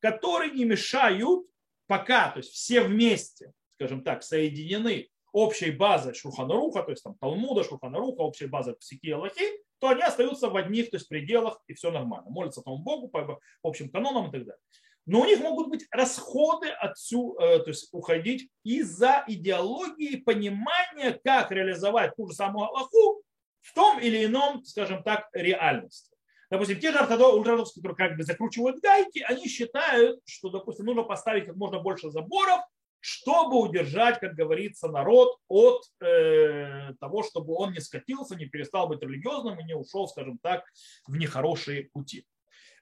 [0.00, 1.46] которые не мешают
[1.86, 7.64] пока, то есть все вместе, скажем так, соединены общей базой Шурханаруха, то есть там Талмуда,
[7.64, 9.44] Шурханаруха, общей базой Психи и Аллахи,
[9.80, 12.30] то они остаются в одних то есть, пределах, и все нормально.
[12.30, 14.60] Молятся тому Богу по общим канонам и так далее.
[15.06, 21.50] Но у них могут быть расходы отсюда, э, то есть уходить из-за идеологии понимания, как
[21.50, 23.22] реализовать ту же самую Аллаху
[23.60, 26.13] в том или ином, скажем так, реальности.
[26.54, 31.46] Допустим, те же ультрадоксы, которые как бы закручивают гайки, они считают, что, допустим, нужно поставить
[31.46, 32.60] как можно больше заборов,
[33.00, 39.02] чтобы удержать, как говорится, народ от э, того, чтобы он не скатился, не перестал быть
[39.02, 40.62] религиозным и не ушел, скажем так,
[41.08, 42.24] в нехорошие пути.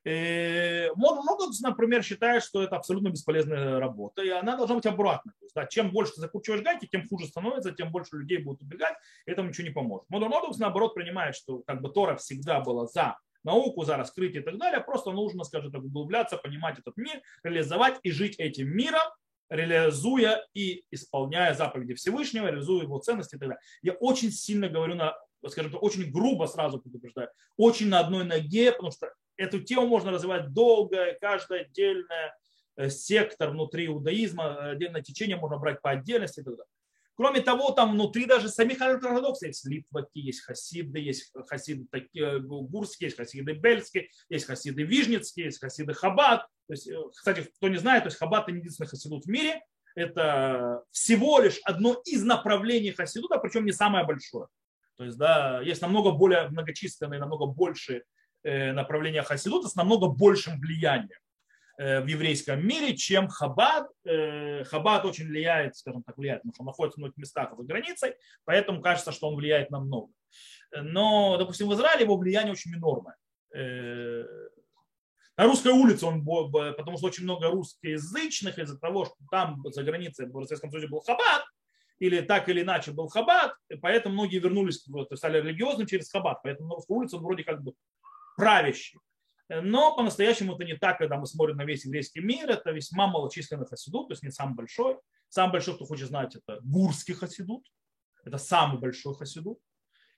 [0.05, 5.33] Э, Модукс, например, считает, что это абсолютно бесполезная работа, и она должна быть обратной.
[5.41, 8.61] То есть, да, чем больше ты закручиваешь гайки, тем хуже становится, тем больше людей будут
[8.61, 10.05] убегать, этому ничего не поможет.
[10.11, 14.59] Модукс, наоборот, принимает, что как бы Тора всегда была за науку, за раскрытие и так
[14.59, 14.81] далее.
[14.81, 19.03] Просто нужно, скажем так, углубляться, понимать этот мир, реализовать и жить этим миром,
[19.49, 23.63] реализуя и исполняя заповеди Всевышнего, реализуя его ценности и так далее.
[23.83, 25.15] Я очень сильно говорю на,
[25.47, 30.11] скажем так, очень грубо сразу предупреждаю, очень на одной ноге, потому что эту тему можно
[30.11, 32.37] развивать долго, каждая отдельная
[32.77, 36.69] э, сектор внутри иудаизма, отдельное течение можно брать по отдельности и так далее.
[37.15, 43.09] Кроме того, там внутри даже самих ортодоксов есть литваки, есть хасиды, есть хасиды такие, гурские,
[43.09, 46.47] есть хасиды бельские, есть хасиды вижницкие, есть хасиды хабад.
[46.67, 49.29] То есть, э, кстати, кто не знает, то есть хабад это не единственный хасидут в
[49.29, 49.61] мире.
[49.95, 54.47] Это всего лишь одно из направлений хасидута, причем не самое большое.
[54.97, 58.05] То есть, да, есть намного более многочисленные, намного больше
[58.43, 61.19] э, направления хасидута с намного большим влиянием.
[61.79, 63.89] Э, в еврейском мире, чем Хабад.
[64.05, 67.65] Э, Хабад очень влияет, скажем так, влияет, потому что он находится в многих местах за
[67.65, 70.13] границей, поэтому кажется, что он влияет на много.
[70.75, 73.17] Но, допустим, в Израиле его влияние очень минорное.
[75.37, 80.27] На русской улице он, потому что очень много русскоязычных из-за того, что там за границей
[80.27, 81.45] в Советском Союзе был Хаббат,
[81.99, 86.75] или так или иначе был Хаббат, поэтому многие вернулись, стали религиозным через Хаббат, поэтому на
[86.77, 87.73] русской улице он вроде как бы
[88.37, 88.99] правящий.
[89.61, 93.67] Но по-настоящему это не так, когда мы смотрим на весь еврейский мир, это весьма малочисленный
[93.67, 94.99] хасидут, то есть не самый большой.
[95.29, 97.67] Самый большой, кто хочет знать, это гурский хасидут,
[98.25, 99.59] это самый большой хасидут.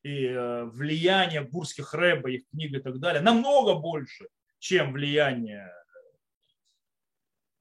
[0.02, 5.72] И э, влияние гурских рэба, их книг и так далее намного больше, чем влияние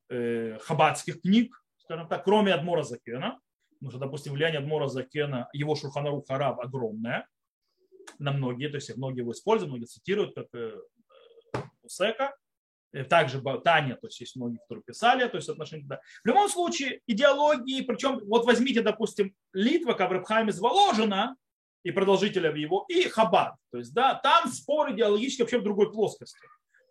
[0.09, 3.39] э, хаббатских книг, скажем так, кроме Адмора Закена.
[3.79, 7.27] Потому что, допустим, влияние Адмора Закена, его Шурханару Хараб огромное
[8.19, 10.47] на многие, то есть многие его используют, многие цитируют, как
[11.83, 12.35] э, Усека,
[12.93, 16.01] э, также Таня, то есть есть многие, которые писали, то есть отношения туда.
[16.23, 21.35] В любом случае, идеологии, причем вот возьмите, допустим, Литва, Каврабхайм из Воложина,
[21.83, 23.55] и продолжителя его, и Хабад.
[23.71, 26.39] То есть, да, там спор идеологически вообще в другой плоскости.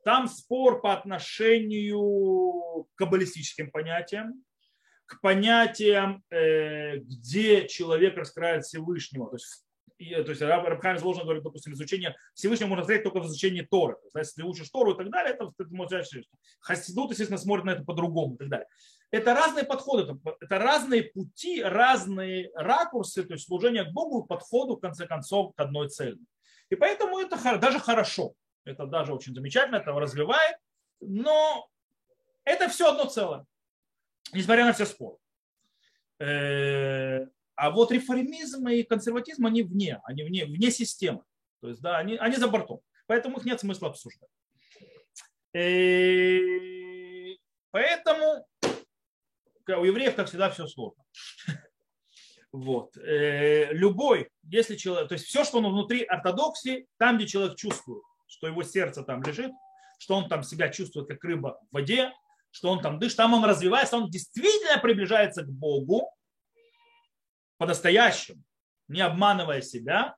[0.04, 4.44] Там спор по отношению к каббалистическим понятиям,
[5.06, 9.30] к понятиям, э, где человек раскрывает Всевышнего.
[9.30, 9.64] То есть
[10.10, 13.96] то есть Рабхайм сложно говорит, допустим, изучение Всевышнего можно сказать только в изучении Торы.
[14.12, 16.08] То есть, если учишь Тору и так далее, это ты можешь
[16.60, 18.66] Хасидут, естественно, смотрит на это по-другому и так далее.
[19.10, 24.76] Это разные подходы, это, это разные пути, разные ракурсы, то есть служение к Богу, подходу,
[24.76, 26.18] в конце концов, к одной цели.
[26.70, 28.32] И поэтому это даже хорошо,
[28.64, 30.56] это даже очень замечательно, это развивает,
[31.00, 31.68] но
[32.44, 33.44] это все одно целое,
[34.32, 35.18] несмотря на все споры.
[37.52, 41.22] Э, а вот реформизм и консерватизм, они вне, они вне, вне системы.
[41.60, 42.80] То есть, да, они, они за бортом.
[43.06, 44.28] Поэтому их нет смысла обсуждать.
[45.54, 47.38] И
[47.70, 48.46] поэтому
[49.68, 51.04] у евреев, как всегда, все сложно.
[52.52, 52.98] Вот.
[52.98, 58.02] Э, любой, если человек, то есть все, что он внутри ортодоксии, там, где человек чувствует,
[58.26, 59.52] что его сердце там лежит,
[59.98, 62.12] что он там себя чувствует как рыба в воде,
[62.50, 66.10] что он там дышит, там он развивается, он действительно приближается к Богу,
[67.62, 68.42] по-настоящему,
[68.88, 70.16] не обманывая себя,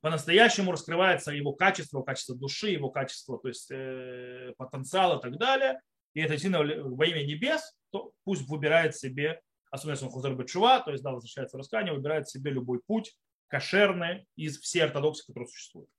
[0.00, 5.36] по-настоящему раскрывается его качество, его качество души, его качество, то есть э, потенциал и так
[5.36, 5.82] далее,
[6.14, 10.80] и это сильно во имя небес, то пусть выбирает себе, особенно если он хузар бачува,
[10.80, 13.14] то есть да, возвращается в раскаяние, выбирает себе любой путь,
[13.48, 15.90] кошерный из всей ортодоксии, которые существуют.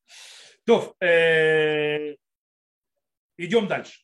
[0.65, 2.15] То, э,
[3.37, 3.99] идем дальше.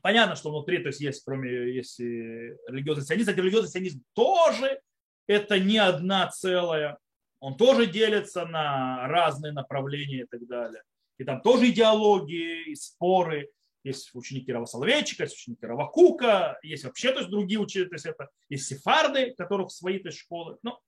[0.00, 4.80] Понятно, что внутри, то есть есть, кроме есть религиозный сионизм, религиозный сионизм тоже
[5.26, 6.98] это не одна целая.
[7.40, 10.82] Он тоже делится на разные направления и так далее.
[11.18, 13.50] И там тоже идеологии, и споры.
[13.82, 17.94] Есть ученики Рава Соловейчика, есть ученики Рава Кука, есть вообще то есть другие ученики, то
[17.96, 20.56] есть это есть сефарды, которых свои то есть, школы.
[20.62, 20.78] Ну,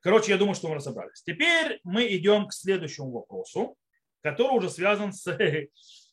[0.00, 1.22] короче, я думаю, что мы разобрались.
[1.22, 3.76] Теперь мы идем к следующему вопросу,
[4.22, 5.26] который уже связан с,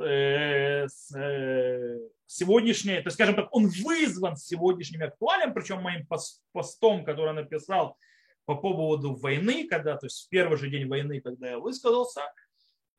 [0.00, 6.06] э, э, сегодняшний, то есть, скажем так, он вызван сегодняшним актуалием, причем моим
[6.52, 7.96] постом, который написал
[8.44, 12.22] по поводу войны, когда, то есть в первый же день войны, когда я высказался,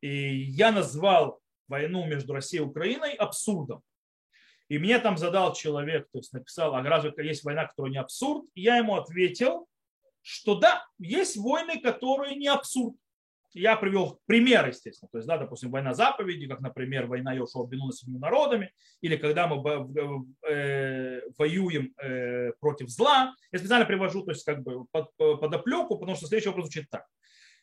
[0.01, 3.81] и я назвал войну между Россией и Украиной абсурдом.
[4.69, 8.45] И мне там задал человек, то есть написал, а разве есть война, которая не абсурд?
[8.53, 9.67] И я ему ответил,
[10.21, 12.95] что да, есть войны, которые не абсурд
[13.53, 15.09] я привел пример, естественно.
[15.11, 19.47] То есть, да, допустим, война заповеди, как, например, война Йошуа Бену с народами, или когда
[19.47, 19.61] мы
[20.47, 23.33] э, воюем э, против зла.
[23.51, 26.89] Я специально привожу, то есть, как бы под, под оплеку, потому что следующий вопрос звучит
[26.89, 27.05] так.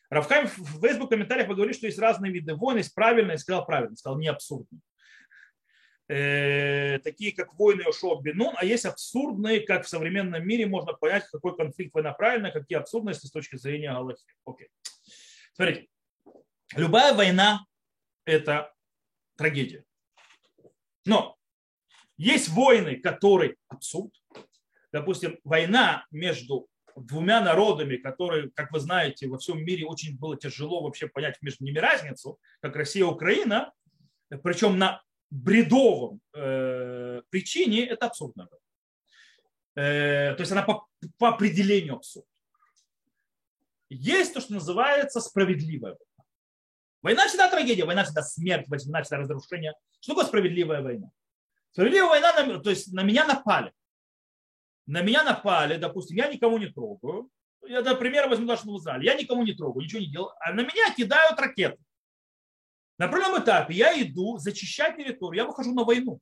[0.09, 3.95] Равхайм в Facebook комментариях говорит, что есть разные виды войн, есть правильно, и сказал правильно,
[3.95, 4.79] сказал не абсурдно.
[6.09, 11.23] Э, такие как войны Йошуа Бенун, а есть абсурдные, как в современном мире можно понять,
[11.31, 14.19] какой конфликт война правильная, какие абсурдности с точки зрения Галахи.
[14.45, 14.67] Окей.
[15.61, 15.89] Смотрите,
[16.73, 17.67] любая война–
[18.25, 18.73] это
[19.37, 19.85] трагедия.
[21.05, 21.37] Но
[22.17, 24.11] есть войны, которые абсурд.
[24.91, 30.81] Допустим, война между двумя народами, которые, как вы знаете, во всем мире очень было тяжело
[30.81, 33.71] вообще понять между ними разницу, как Россия и Украина,
[34.41, 38.49] причем на бредовом э, причине, это абсурдно.
[39.75, 40.87] Э, то есть она по,
[41.19, 42.25] по определению абсурд.
[43.93, 46.25] Есть то, что называется справедливая война.
[47.01, 49.73] Война всегда трагедия, война всегда смерть, война всегда разрушение.
[49.99, 51.09] Что такое справедливая война?
[51.71, 53.73] Справедливая война, то есть на меня напали.
[54.85, 57.29] На меня напали, допустим, я никого не трогаю.
[57.67, 59.05] Я, например, возьму что вы знали.
[59.05, 60.31] Я никому не трогаю, ничего не делаю.
[60.39, 61.77] А на меня кидают ракеты.
[62.97, 66.21] На определенном этапе я иду зачищать территорию, я выхожу на войну.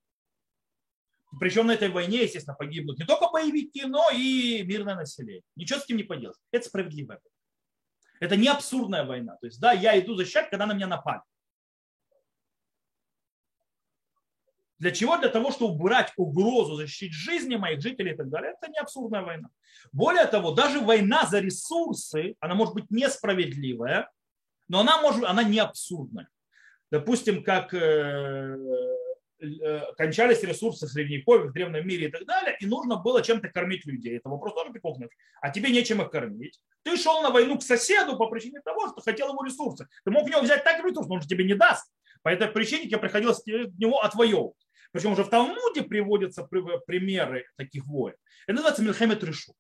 [1.40, 5.44] Причем на этой войне, естественно, погибнут не только боевики, но и мирное население.
[5.56, 6.38] Ничего с этим не поделать.
[6.52, 7.39] Это справедливая война.
[8.20, 9.38] Это не абсурдная война.
[9.38, 11.22] То есть, да, я иду защищать, когда на меня напали.
[14.78, 15.18] Для чего?
[15.18, 18.56] Для того, чтобы убрать угрозу, защитить жизни моих жителей и так далее.
[18.58, 19.50] Это не абсурдная война.
[19.92, 24.10] Более того, даже война за ресурсы, она может быть несправедливая,
[24.70, 26.30] но она, может, она не абсурдная.
[26.92, 28.58] Допустим, как э,
[29.98, 33.86] кончались ресурсы в Средневековье, в Древнем мире и так далее, и нужно было чем-то кормить
[33.86, 34.18] людей.
[34.18, 35.12] Это вопрос тоже пикохнуть.
[35.42, 36.60] А тебе нечем их кормить.
[36.84, 39.88] Ты шел на войну к соседу по причине того, что хотел ему ресурсы.
[40.04, 41.92] Ты мог у него взять так ресурсы, но он же тебе не даст.
[42.22, 44.58] По этой причине тебе приходилось него отвоевывать.
[44.92, 48.16] Причем уже в Талмуде приводятся примеры таких войн.
[48.46, 49.56] Это называется Мельхемет Решут.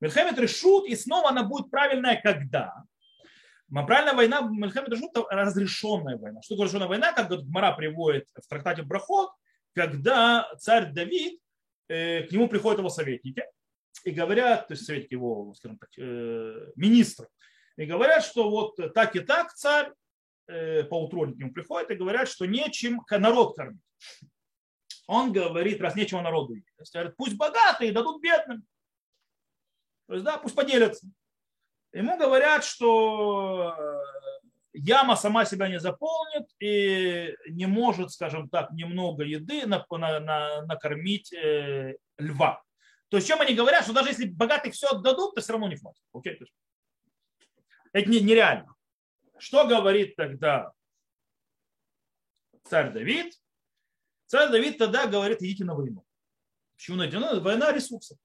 [0.00, 2.84] Мельхемет Решут, и снова она будет правильная когда?
[3.82, 6.42] Правильная война Мельхемет Решут– разрешенная война.
[6.42, 7.12] Что такое разрешенная война?
[7.12, 9.30] Как Гмара приводит в трактате Брахот,
[9.74, 11.40] когда царь Давид,
[11.88, 13.44] э, к нему приходят его советники
[14.04, 17.28] и говорят, то есть советники его, скажем так, э, министры,
[17.76, 19.92] и говорят, что вот так и так царь
[20.46, 23.80] э, по утру к нему приходит и говорят, что нечем народ кормить
[25.06, 28.66] он говорит, раз нечего народу есть, пусть богатые дадут бедным.
[30.06, 31.06] То есть, да, пусть поделятся.
[31.94, 34.00] Ему говорят, что э,
[34.72, 40.62] яма сама себя не заполнит и не может, скажем так, немного еды на, на, на,
[40.62, 42.60] накормить э, льва.
[43.10, 45.76] То есть, чем они говорят, что даже если богатых все отдадут, то все равно не
[45.76, 46.02] хватит.
[46.12, 46.40] Окей?
[47.92, 48.74] Это не, нереально.
[49.38, 50.72] Что говорит тогда
[52.64, 53.32] царь Давид?
[54.26, 56.04] Царь Давид тогда говорит, идите на войну.
[56.74, 57.40] Почему на войну?
[57.40, 58.18] Война ресурсов.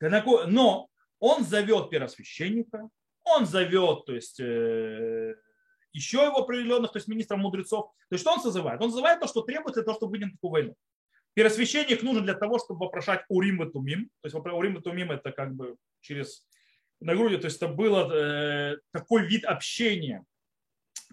[0.00, 2.88] Но он зовет первосвященника,
[3.24, 5.34] он зовет, то есть, э,
[5.92, 7.92] еще его определенных, то есть министров мудрецов.
[8.08, 8.80] То есть что он созывает?
[8.82, 10.74] Он созывает то, что требуется для того, чтобы выйти на такую войну.
[11.34, 14.10] Первосвященник нужен для того, чтобы вопрошать Урим и Тумим.
[14.22, 16.46] То есть Урим и Тумим это как бы через
[17.00, 20.24] на груди, то есть это было э, такой вид общения.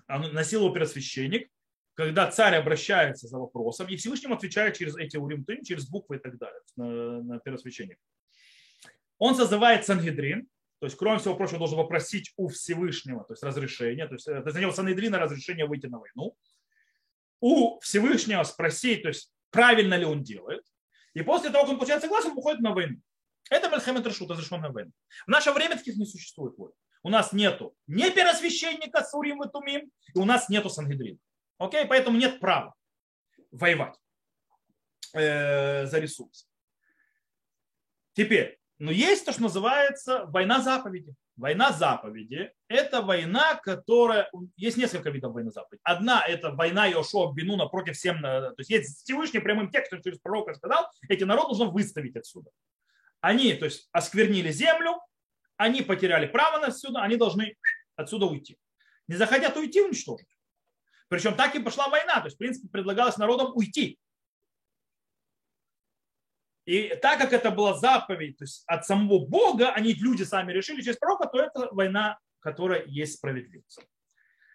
[0.08, 1.50] Носил его первосвященник
[1.96, 6.38] когда царь обращается за вопросом, и Всевышнему отвечает через эти уримтын, через буквы и так
[6.38, 7.98] далее, на, на первосвященник.
[9.18, 10.48] Он созывает Сангедрин,
[10.80, 14.60] то есть, кроме всего прочего, должен попросить у Всевышнего, то есть разрешение, то есть за
[14.60, 16.36] него Сангедрина разрешение выйти на войну.
[17.40, 20.66] У Всевышнего спросить, то есть правильно ли он делает.
[21.14, 22.98] И после того, как он получает согласие, он уходит на войну.
[23.50, 24.92] Это Мельхамед Решут, разрешенная война.
[25.26, 26.74] В наше время таких не существует войн.
[27.04, 31.20] У нас нету ни первосвященника Сурим и Тумим, и у нас нету Сангедрина.
[31.58, 32.74] Окей, поэтому нет права
[33.52, 33.96] воевать
[35.14, 36.48] э, за ресурсы.
[38.14, 41.14] Теперь, но есть то, что называется война заповеди.
[41.36, 44.30] Война заповеди– это война, которая…
[44.56, 45.82] Есть несколько видов войны заповеди.
[45.84, 48.22] Одна– это война Йошуа Бенуна против всем…
[48.22, 52.52] То есть есть Всевышний прямым текстом через пророка сказал, эти народ нужно выставить отсюда.
[53.22, 55.00] Они, то есть, осквернили землю,
[55.58, 57.56] они потеряли право на отсюда, они должны
[57.96, 58.58] отсюда уйти.
[59.08, 60.28] Не захотят уйти, уничтожить.
[61.08, 62.20] Причем так и пошла война.
[62.20, 63.98] То есть, в принципе, предлагалось народам уйти.
[66.66, 70.82] И так как это была заповедь то есть от самого Бога, они люди сами решили
[70.82, 73.80] через пророка, то это война, которая есть справедливость.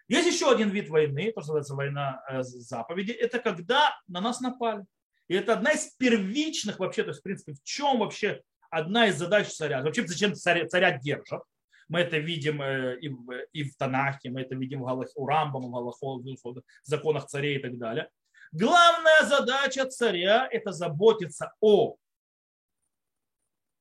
[0.09, 4.41] Есть еще один вид войны, то, что называется война э, заповеди, это когда на нас
[4.41, 4.85] напали.
[5.29, 8.41] И это одна из первичных вообще, то есть, в принципе, в чем вообще
[8.71, 9.83] одна из задач царя.
[9.83, 11.43] Вообще, зачем царя, царя держат?
[11.89, 15.27] Мы это видим э, и в, и в Танахе, мы это видим в Галах, у
[15.27, 18.09] Рамбама, в, Галахо, в законах царей и так далее.
[18.53, 21.97] Главная задача царя– это заботиться о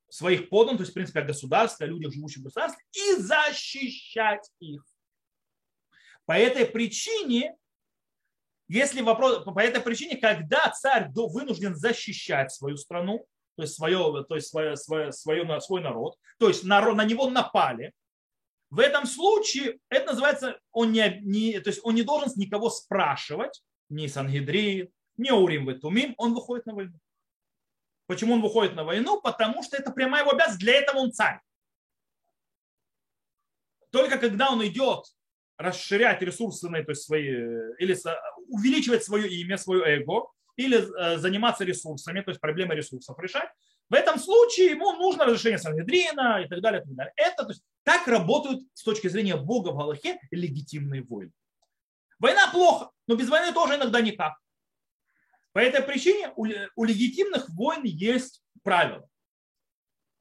[0.10, 4.49] своих подданных, то есть, в принципе, о государстве, о людях, живущих в государстве, и защищать
[4.60, 4.84] их.
[6.25, 7.56] По этой причине,
[8.67, 13.25] если вопрос, по этой причине, когда царь вынужден защищать свою страну,
[13.56, 17.30] то есть, свое, то есть свое, свое, свое, свой народ, то есть народ, на него
[17.30, 17.93] напали,
[18.69, 23.63] в этом случае это называется, он не, не, то есть он не должен никого спрашивать,
[23.89, 27.00] ни Сангидрин, ни Урим Ветумим, он выходит на войну.
[28.08, 29.21] Почему он выходит на войну?
[29.21, 31.39] Потому что это прямая его обязанность, для этого он царь.
[33.91, 35.05] Только когда он идет
[35.57, 37.28] расширять ресурсы, то есть свои,
[37.80, 37.97] или
[38.47, 43.49] увеличивать свое имя, свое эго, или э, заниматься ресурсами, то есть проблемы ресурсов решать,
[43.89, 46.82] в этом случае ему нужно разрешение Сангедрина и так далее.
[46.82, 47.14] И так, далее.
[47.16, 51.32] Это, то есть, так работают с точки зрения Бога в Галахе легитимные войны.
[52.20, 54.34] Война плохо, но без войны тоже иногда никак.
[55.53, 59.07] По этой причине у, легитимных войн есть правила.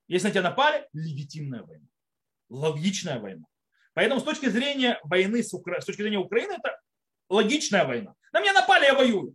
[0.09, 1.87] Если на тебя напали, легитимная война.
[2.49, 3.45] Логичная война.
[3.95, 5.81] Поэтому с точки зрения войны, с, Укра...
[5.81, 6.81] с точки зрения Украины, это
[7.29, 8.15] логичная война.
[8.33, 9.35] На меня напали, я воюю.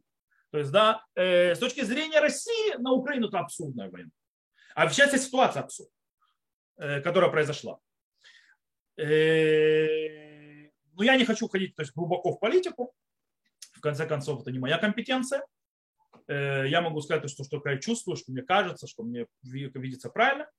[0.52, 4.12] То есть, да, э, с точки зрения России на Украину это абсурдная война.
[4.76, 5.90] А сейчас есть ситуация абсурд,
[6.78, 7.80] э, которая произошла.
[8.98, 10.21] Э,
[10.94, 12.94] но я не хочу ходить то есть, глубоко в политику.
[13.74, 15.46] В конце концов, это не моя компетенция.
[16.28, 20.50] Э, я могу сказать, что, что я чувствую, что мне кажется, что мне видится правильно.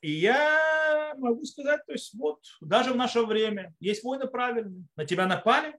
[0.00, 4.84] И я могу сказать, то есть вот даже в наше время есть войны правильные.
[4.96, 5.78] На тебя напали,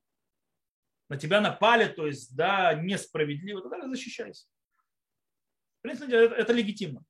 [1.09, 4.47] на тебя напали, то есть да, несправедливо, тогда защищайся.
[5.79, 7.03] В принципе, это, это легитимно.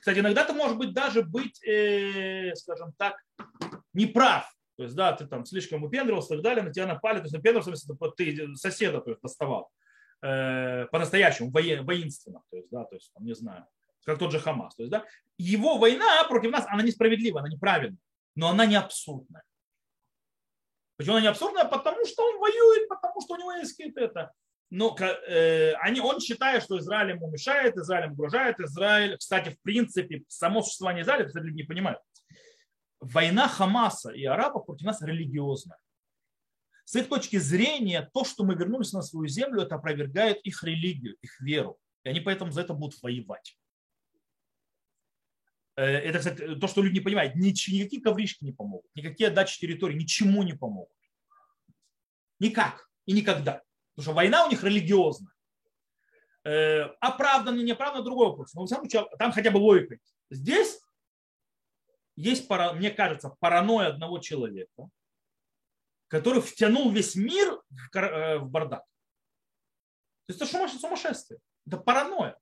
[0.00, 3.16] Кстати, иногда ты можешь быть даже быть, э, скажем так,
[3.92, 4.50] неправ.
[4.76, 7.34] То есть, да, ты там слишком выпендривался и так далее, на тебя напали, то есть
[7.34, 9.70] выпендривался, ты соседа то есть, доставал
[10.22, 13.66] э, по-настоящему, воин, воинственно, то есть, да, то есть, там, не знаю,
[14.04, 14.74] как тот же Хамас.
[14.74, 15.04] То есть, да,
[15.38, 17.98] его война против нас, она несправедлива, она неправильная,
[18.34, 19.44] но она не абсурдная.
[20.96, 21.64] Почему она не абсурдная?
[21.64, 24.32] Потому что он воюет, потому что у него есть какие-то это.
[24.70, 28.58] Но э, они, он считает, что Израиль ему мешает, Израиль ему угрожает.
[28.60, 32.00] Израиль, кстати, в принципе, само существование Израиля, кстати, люди не понимают.
[33.00, 35.78] Война Хамаса и арабов против нас религиозная.
[36.84, 41.16] С их точки зрения, то, что мы вернулись на свою землю, это опровергает их религию,
[41.22, 41.78] их веру.
[42.04, 43.56] И они поэтому за это будут воевать.
[45.76, 47.34] Э, это, кстати, то, что люди не понимают.
[47.34, 50.96] Никакие ковришки не помогут, никакие отдачи территории ничему не помогут.
[52.38, 53.62] Никак и никогда.
[53.94, 55.32] Потому что война у них религиозная.
[56.44, 58.52] Э, оправданно, неоправданно, другой вопрос.
[58.54, 59.96] Но там хотя бы логика.
[60.30, 60.80] Здесь
[62.16, 64.88] есть, мне кажется, паранойя одного человека,
[66.08, 67.60] который втянул весь мир
[67.92, 68.84] в бардак.
[70.26, 71.40] То есть это сумасшествие.
[71.66, 72.38] Это паранойя.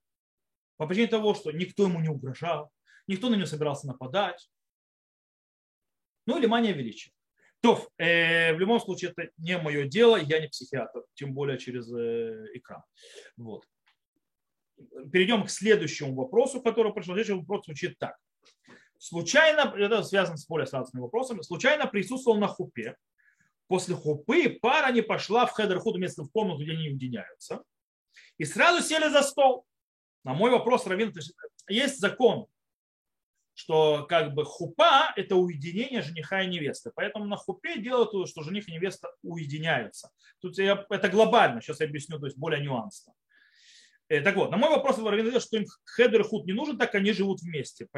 [0.76, 2.70] По причине того, что никто ему не угрожал,
[3.06, 4.50] никто на него собирался нападать.
[6.26, 7.12] Ну или мания величия.
[7.60, 11.92] То, э, в любом случае, это не мое дело, я не психиатр, тем более через
[11.92, 12.82] э, экран.
[13.36, 13.64] Вот.
[15.12, 17.14] Перейдем к следующему вопросу, который пришел.
[17.14, 18.16] Следующий вопрос звучит так.
[19.02, 22.96] Случайно, это связано с более сложными вопросами, случайно присутствовал на хупе.
[23.66, 27.64] После хупы пара не пошла в хедер худ вместо в комнату, где они уединяются.
[28.38, 29.66] И сразу сели за стол.
[30.22, 31.12] На мой вопрос, Равин,
[31.68, 32.46] есть закон,
[33.54, 36.92] что как бы хупа– это уединение жениха и невесты.
[36.94, 40.12] Поэтому на хупе делают, что жених и невеста уединяются.
[40.38, 43.14] Тут я, это глобально, сейчас я объясню, то есть более нюансно.
[44.12, 47.40] Э, так вот, на мой вопрос, что им хедер ихуд не нужен, так они живут
[47.40, 47.88] вместе.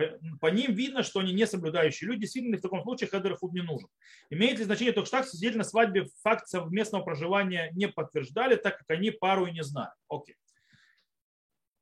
[0.40, 2.20] По, ним видно, что они не соблюдающие люди.
[2.20, 3.88] Действительно, в таком случае хедер ихуд не нужен.
[4.30, 8.78] Имеет ли значение только что так, свидетели на свадьбе факт совместного проживания не подтверждали, так
[8.78, 9.92] как они пару и не знают.
[10.08, 10.36] Окей.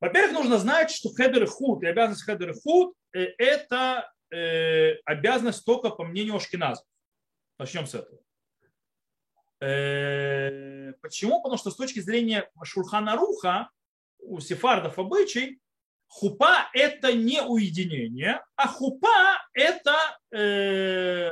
[0.01, 6.05] Во-первых, нужно знать, что хедер ихуд и обязанность хедер ихуд– это э, обязанность только по
[6.05, 6.87] мнению ашкеназов.
[7.59, 8.19] Начнем с этого.
[9.61, 11.43] Э, почему?
[11.43, 13.69] Потому что с точки зрения Шурхана Руха,
[14.23, 15.61] у сефардов обычай,
[16.07, 19.97] хупа– это не уединение, а хупа– это
[20.31, 21.31] э,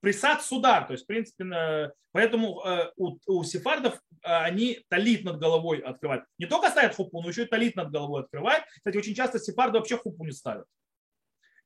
[0.00, 0.82] присад суда.
[0.82, 6.24] То есть, в принципе, поэтому э, у, у сефардов э, они талит над головой открывают.
[6.38, 8.64] Не только ставят хупу, но еще и талит над головой открывают.
[8.68, 10.66] Кстати, очень часто сефарды вообще хупу не ставят.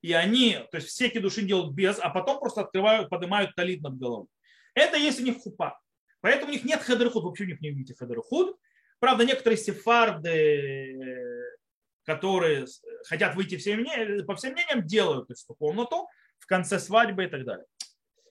[0.02, 3.98] И они, то есть все души делают без, а потом просто открывают, поднимают талит над
[3.98, 4.28] головой.
[4.74, 5.78] Это есть у них хупа.
[6.20, 8.56] Поэтому у них нет хедер ихуд, вообще у них не видите хедер ихуд.
[9.00, 10.96] Правда, некоторые сефарды,
[12.04, 12.66] которые
[13.06, 13.84] хотят выйти всем,
[14.26, 16.06] по всем мнениям, делают эту комнату
[16.38, 17.66] в конце свадьбы и так далее.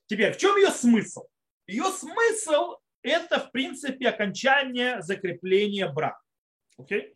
[0.05, 1.27] Теперь, в чем ее смысл?
[1.67, 6.21] Ее смысл– это, в принципе, окончание закрепления брака.
[6.77, 7.15] Окей?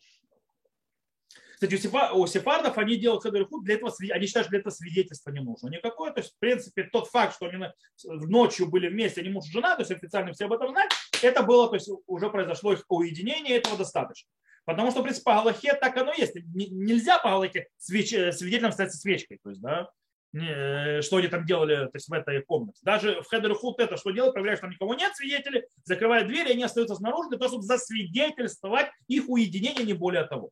[1.53, 1.75] Кстати,
[2.13, 5.69] у сефардов они делают хедерхуд, для этого, они считают, что для этого свидетельства не нужно
[5.69, 6.11] никакое.
[6.11, 7.65] То есть, в принципе, тот факт, что они
[8.03, 10.91] ночью были вместе, они муж и жена, то есть официально все об этом знают,
[11.21, 14.29] это было, то есть уже произошло их уединение, этого достаточно.
[14.65, 16.35] Потому что, в принципе, по Галахе так оно есть.
[16.35, 19.39] Нельзя по Галахе свидетелем стать свечкой.
[19.43, 19.89] То есть, да,
[20.35, 22.79] Э, что они там делали то есть в этой комнате.
[22.81, 26.53] Даже в Хедер Худ это что делают, проверяют, что там никого нет свидетелей, закрывают двери,
[26.53, 30.49] они остаются снаружи для того, чтобы засвидетельствовать их уединение, не более того.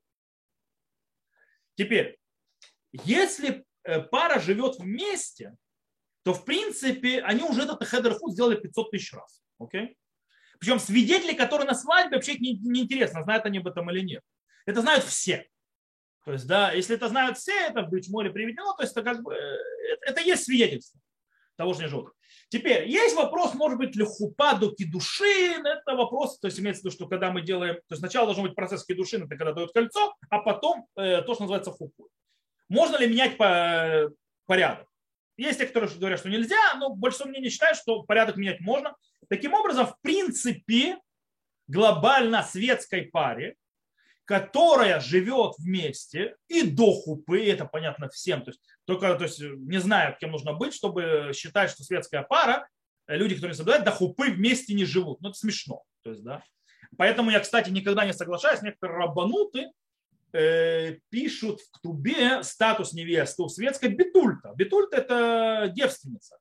[1.75, 2.17] Теперь,
[2.91, 5.55] если э, пара живет вместе,
[6.23, 9.41] то в принципе они уже этот Хедер Худ сделали 500 тысяч раз.
[9.61, 9.95] Okay?
[10.59, 14.23] Причем свидетели, которые на свадьбе, вообще не, не интересно, знают они об этом или нет.
[14.65, 15.47] Это знают все.
[16.23, 19.23] То есть, да, если это знают все, это в Бричморе приведено, то есть это как
[19.23, 20.99] бы, это, это есть свидетельство
[21.55, 22.13] того, что не живут.
[22.51, 26.83] Теперь, есть вопрос, может быть, ли хупа до кидушин, это вопрос, то есть имеется в
[26.83, 29.71] виду, что когда мы делаем, то есть сначала должен быть процесс кидушин, это когда дают
[29.71, 32.09] кольцо, а потом э, то, что называется хупу.
[32.67, 34.11] Можно ли менять по,
[34.47, 34.85] порядок?
[35.37, 38.97] Есть те, которые говорят, что нельзя, но большинство мнений считают, что порядок менять можно.
[39.29, 40.97] Таким образом, в принципе,
[41.67, 43.55] глобально светской паре
[44.31, 49.77] которая живет вместе и до хупы, это понятно всем, то есть только то есть, не
[49.79, 52.65] знаю, кем нужно быть, чтобы считать, что светская пара,
[53.07, 55.19] э, люди, которые не соблюдают, до хупы вместе не живут.
[55.19, 55.83] Ну, это смешно.
[56.03, 56.41] То есть, да.
[56.97, 59.69] Поэтому я, кстати, никогда не соглашаюсь, некоторые рабануты
[60.31, 64.53] э, пишут в Ктубе статус невесты у светской бетульта.
[64.55, 66.37] Бетульта– это девственница.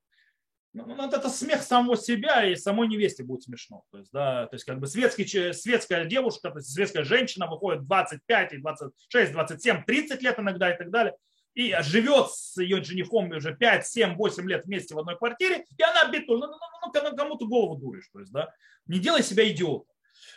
[0.72, 3.82] Ну, ну, это смех самого себя и самой невесте будет смешно.
[3.90, 7.84] То есть, да, то есть как бы светский, светская девушка, то есть светская женщина выходит
[7.86, 11.16] 25, 26, 27, 30 лет иногда и так далее,
[11.54, 15.82] и живет с ее женихом уже 5, 7, 8 лет вместе в одной квартире, и
[15.82, 18.52] она битуль, ну, ну, ну, ну кому ты голову дуришь, то есть, да,
[18.86, 19.89] не делай себя идиотом.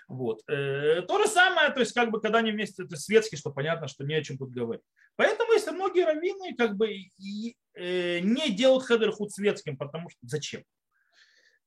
[0.08, 0.41] Вот.
[0.48, 3.88] Э, то же самое, то есть, как бы, когда они вместе, это светские, что понятно,
[3.88, 4.84] что не о чем тут говорить.
[5.16, 10.20] Поэтому, если многие раввины, как бы, и, э, не делают хедер ихуд светским, потому что
[10.24, 10.64] зачем?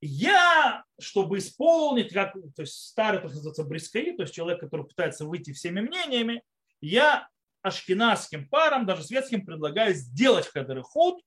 [0.01, 4.87] Я, чтобы исполнить, как, то есть старый, то, что называется, брискаи, то есть человек, который
[4.87, 6.43] пытается выйти всеми мнениями,
[6.81, 7.29] я
[7.63, 11.23] ашкеназским парам, даже светским, предлагаю сделать хедер ихуд,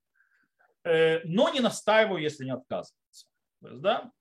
[0.84, 3.26] э, но не настаиваю, если не отказываются.
[3.62, 4.12] То есть, да,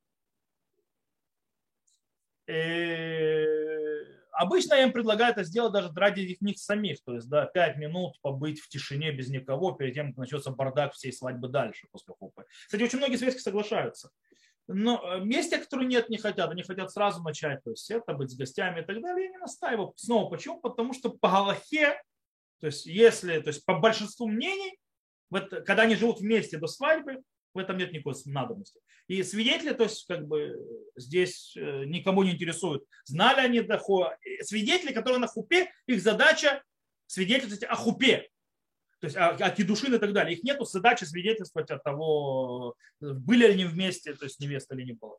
[4.39, 7.03] обычно я им предлагаю это сделать даже ради них самих.
[7.05, 10.95] То есть, да, 5 минут побыть в тишине без никого перед тем, как начнется бардак
[10.95, 12.45] всей свадьбы дальше после хупы.
[12.67, 14.11] Кстати, очень многие светские соглашаются.
[14.69, 16.51] Но э, есть те, которые нет, не хотят.
[16.51, 19.27] Они хотят сразу начать, то есть это быть с гостями и так далее.
[19.27, 19.93] Я не настаиваю.
[19.97, 20.61] Снова почему?
[20.61, 22.01] Потому что по Галахе,
[22.61, 24.79] то есть если, то есть по большинству мнений,
[25.31, 27.23] когда они живут вместе до свадьбы,
[27.59, 28.81] в этом нет никакой надобности.
[29.09, 30.57] И свидетели, то есть как бы
[30.97, 34.17] здесь э, никому не интересует, знали они дохо.
[34.43, 36.63] Свидетели, которые на хупе, их задача
[37.07, 38.29] свидетельствовать о хупе,
[39.01, 40.37] то есть о, о кедушин и так далее.
[40.37, 44.93] Их нету задачи свидетельствовать от того, были ли они вместе, то есть невеста или не
[44.93, 45.17] была.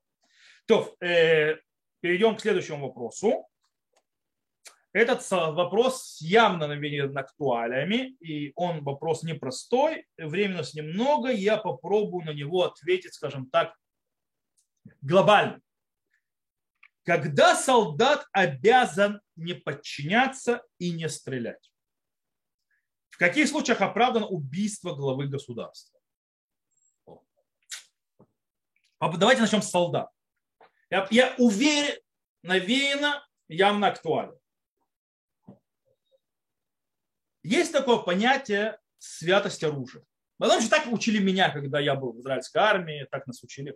[0.65, 1.57] То, э,
[1.99, 3.47] перейдем к следующему вопросу.
[4.91, 12.25] Этот вопрос явно навеян актуалиями, и он вопрос непростой, времени у нас немного, я попробую
[12.25, 13.75] на него ответить, скажем так,
[15.01, 15.61] глобально.
[17.03, 21.71] Когда солдат обязан не подчиняться и не стрелять?
[23.09, 25.99] В каких случаях оправдано убийство главы государства?
[28.99, 30.09] Давайте начнем с солдат.
[30.89, 31.99] Я, я уверен,
[32.41, 34.38] навеяно, явно актуально.
[37.49, 40.03] Есть такое понятие святость оружия.
[40.37, 43.75] Потому что так учили меня, когда я был в израильской армии, так нас учили.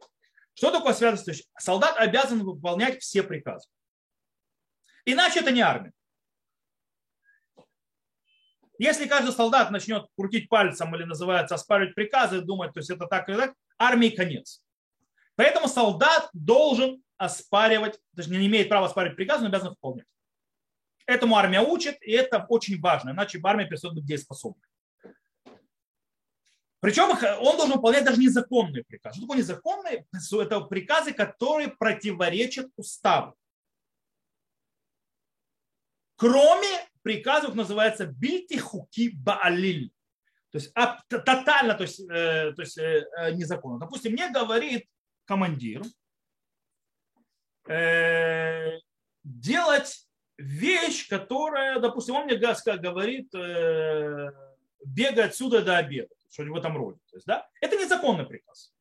[0.54, 1.26] Что такое святость?
[1.26, 3.68] То есть солдат обязан выполнять все приказы.
[5.06, 5.92] Иначе это не армия.
[8.78, 13.28] Если каждый солдат начнет крутить пальцем или называется оспаривать приказы, думать, то есть это так
[13.28, 14.64] или так, армии конец.
[15.36, 20.06] Поэтому солдат должен оспаривать, есть не имеет права оспаривать приказы, но обязан выполнять.
[21.06, 24.64] Этому армия учит, и это очень важно, иначе армия перестает быть дееспособной.
[26.80, 29.16] Причем он должен выполнять даже незаконные приказы.
[29.16, 30.06] Что такое незаконные?
[30.12, 33.38] Это приказы, которые противоречат уставу.
[36.18, 36.68] Кроме
[37.02, 39.92] приказов, называется бильти хуки баалиль.
[40.52, 43.80] То есть а, тотально, то есть, э, то есть э, э, незаконно.
[43.80, 44.86] Допустим, мне говорит
[45.26, 45.82] командир
[47.68, 48.78] э,
[49.24, 50.08] делать
[50.44, 54.32] вещь, которая, допустим, он мне говорит, э,
[54.86, 57.00] бегай отсюда до обеда, что-нибудь в этом роде.
[57.10, 57.48] То есть, да?
[57.62, 58.74] Это незаконный приказ.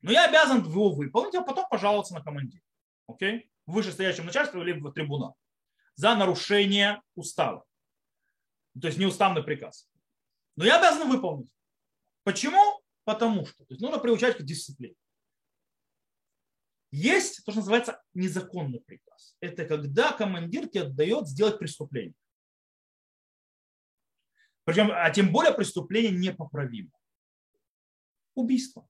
[0.00, 2.62] Но я обязан его выполнить, а потом пожаловаться на командира.
[3.06, 3.50] Окей?
[3.66, 5.36] Вышестоящему начальству либо в трибунал.
[5.94, 7.64] За нарушение устава.
[8.80, 9.88] То есть неуставный приказ.
[10.56, 11.50] Но я обязан выполнить.
[12.24, 12.82] Почему?
[13.04, 13.64] Потому что.
[13.64, 14.96] То есть нужно приучать к дисциплине.
[16.96, 19.36] Есть то, что называется незаконный приказ.
[19.40, 22.14] Это когда командир тебе отдает сделать преступление.
[24.62, 26.92] Причем, а тем более преступление непоправимо.
[28.36, 28.88] Убийство.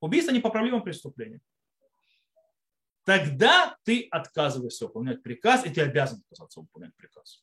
[0.00, 1.40] Убийство непоправимое преступление.
[3.04, 7.42] Тогда ты отказываешься выполнять приказ, и ты обязан отказаться выполнять приказ.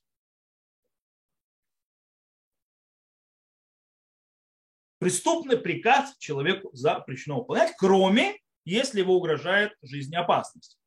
[4.99, 10.77] Преступный приказ человеку запрещено выполнять, кроме если его угрожает жизни опасность.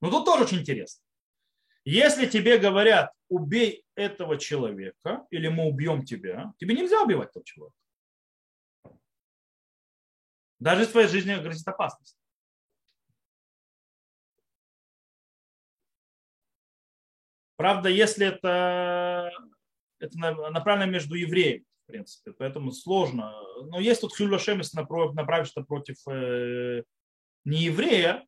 [0.00, 1.04] Но тут тоже очень интересно.
[1.84, 7.76] Если тебе говорят, убей этого человека, или мы убьем тебя, тебе нельзя убивать этого человека.
[10.60, 12.16] Даже если твоей жизни грозит опасность.
[17.56, 19.30] Правда, если это,
[19.98, 23.34] это направлено между евреями, в принципе, поэтому сложно.
[23.66, 26.84] Но есть тут хюллашем, если направить что против э,
[27.44, 28.26] не еврея,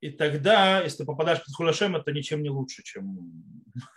[0.00, 3.32] И тогда, если ты попадаешь под хулашем, это ничем не лучше, чем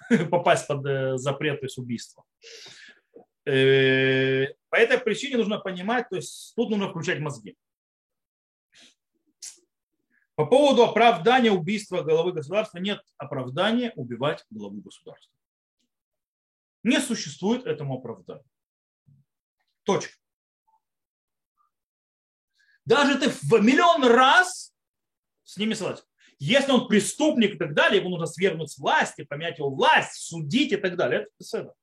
[0.31, 2.23] попасть под э, запрет, то есть убийство.
[3.45, 7.57] Э, по этой причине нужно понимать, то есть тут нужно включать мозги.
[10.35, 15.35] По поводу оправдания убийства главы государства нет оправдания убивать главу государства.
[16.83, 18.45] Не существует этому оправдания.
[19.83, 20.13] Точка.
[22.87, 24.73] Даже ты в миллион раз
[25.43, 26.05] с ними согласен.
[26.39, 30.71] Если он преступник и так далее, его нужно свергнуть с власти, поменять его власть, судить
[30.71, 31.23] и так далее.
[31.23, 31.73] Это беседа.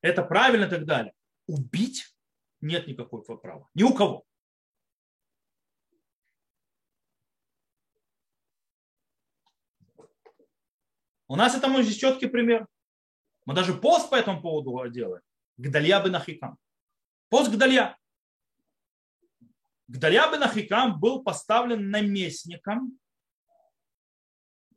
[0.00, 1.12] Это правильно и так далее.
[1.46, 2.12] Убить
[2.60, 3.68] нет никакого права.
[3.74, 4.24] Ни у кого.
[11.28, 12.66] У нас это мы здесь четкий пример.
[13.44, 15.22] Мы даже пост по этому поводу делаем.
[15.56, 16.58] Гдалья бен Ахикам.
[17.28, 17.96] Пост Гдалья.
[19.88, 22.98] Гдалья бен Ахикам был поставлен наместником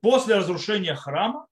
[0.01, 1.47] после разрушения храма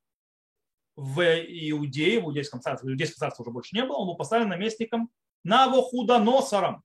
[0.96, 4.50] в Иудее, в иудейском царстве, в иудейском царстве уже больше не было, он был поставлен
[4.50, 5.10] наместником
[5.44, 6.84] Навохудоносором,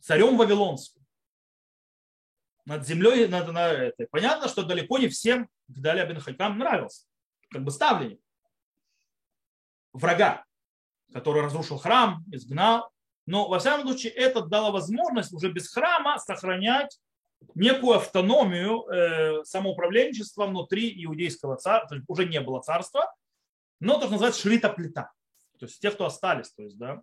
[0.00, 1.06] царем Вавилонским.
[2.64, 4.06] Над землей, над, на этой.
[4.08, 7.06] Понятно, что далеко не всем Гдаля бен нравился.
[7.50, 8.20] Как бы ставленник
[9.92, 10.44] врага,
[11.12, 12.90] который разрушил храм, изгнал.
[13.28, 16.98] Но, во всяком случае, это дало возможность уже без храма сохранять
[17.54, 23.14] некую автономию э, самоуправленчества внутри иудейского царства, уже не было царства,
[23.80, 25.12] но то, что называется шрита плита.
[25.58, 27.02] То есть те, кто остались, то есть, да,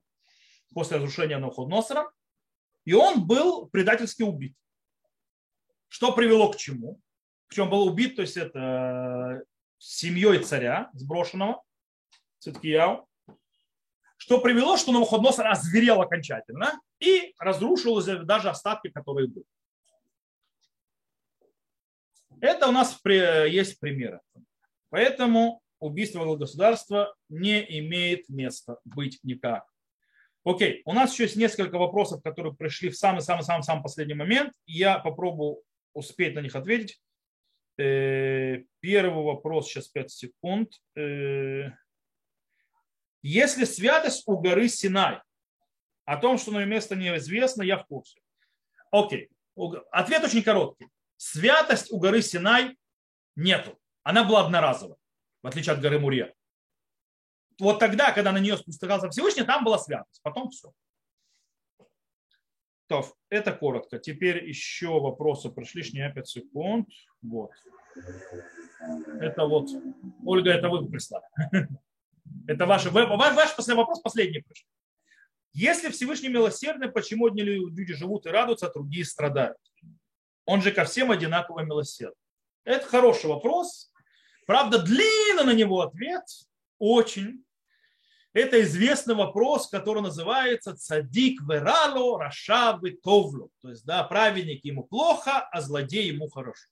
[0.74, 2.12] после разрушения Навуходоносора.
[2.86, 4.56] И он был предательски убит.
[5.90, 7.00] Что привело к чему?
[7.52, 9.44] Чему был убит, то есть это
[9.78, 11.62] семьей царя сброшенного,
[12.40, 13.08] Циткияу,
[14.26, 19.46] что привело, что Навуходоносор озверел окончательно и разрушил даже остатки, которые были.
[22.42, 24.22] Это у нас есть примеры.
[24.90, 29.72] Поэтому убийство государства не имеет места быть никак.
[30.44, 34.54] Окей, у нас еще есть несколько вопросов, которые пришли в самый-самый-самый последний момент.
[34.66, 35.58] Я попробую
[35.94, 37.00] успеть на них ответить.
[37.78, 40.72] Э, первый вопрос, сейчас 5 секунд.
[43.28, 45.20] Если святость у горы Синай,
[46.04, 48.22] о том, что на ее место неизвестно, я в курсе.
[48.92, 49.32] Окей,
[49.90, 50.90] ответ очень короткий.
[51.18, 52.78] Святость у горы Синай
[53.36, 53.80] нету.
[54.04, 54.98] Она была одноразовая,
[55.42, 56.32] в отличие от горы Мурья.
[57.60, 60.22] Вот тогда, когда на нее спускался Всевышний, там была святость.
[60.22, 60.72] Потом все.
[62.86, 63.98] То, это коротко.
[63.98, 65.82] Теперь еще вопросы пришли.
[65.94, 66.90] Не 5 секунд.
[67.24, 67.50] Вот.
[69.20, 69.68] Это вот.
[70.24, 71.26] Ольга, это вы прислали.
[72.48, 74.68] Это ваш, ваш, ваш последний вопрос, последний пришел.
[75.54, 79.58] Если Всевышний милосердный, почему одни люди живут и радуются, а другие страдают?
[80.46, 82.20] Он же ко всем одинаково милосердный.
[82.66, 83.92] Это хороший вопрос.
[84.46, 86.24] Правда, длинно на него ответ.
[86.78, 87.46] Очень.
[88.34, 93.50] Это известный вопрос, который называется цадик верало рашавы товлу.
[93.62, 96.68] То есть, да, праведник ему плохо, а злодей ему хорошо.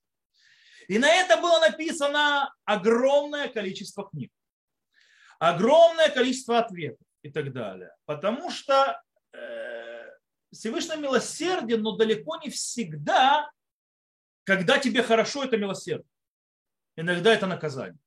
[0.90, 4.32] И на это было написано огромное количество книг.
[5.44, 7.92] Огромное количество ответов и так далее.
[8.06, 9.02] Потому что
[9.34, 10.10] э,
[10.52, 13.50] Всевышний милосерден, но далеко не всегда
[14.44, 16.08] когда тебе хорошо, это милосердие.
[16.96, 17.98] Иногда это наказание.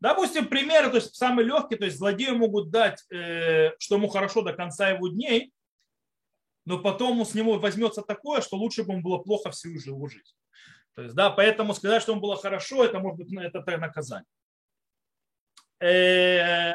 [0.00, 4.42] Допустим, примеры, то есть самый легкий, то есть злодею могут дать, э, что ему хорошо
[4.42, 5.52] до конца его дней,
[6.66, 10.34] но потом с него возьмется такое, что лучше бы ему было плохо всю его жизнь.
[10.94, 14.26] То есть, да, поэтому сказать, что ему было хорошо, это может быть ну, это, наказание.
[15.80, 16.74] Э,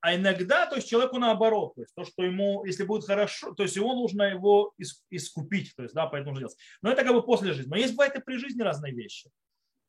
[0.00, 3.62] а иногда, то есть человеку наоборот, то есть то, что ему, если будет хорошо, то
[3.62, 4.74] есть его нужно его
[5.10, 6.58] искупить, то есть, да, поэтому нужно делать.
[6.82, 7.70] Но это как бы после жизни.
[7.70, 9.30] Но есть бывает и при жизни разные вещи.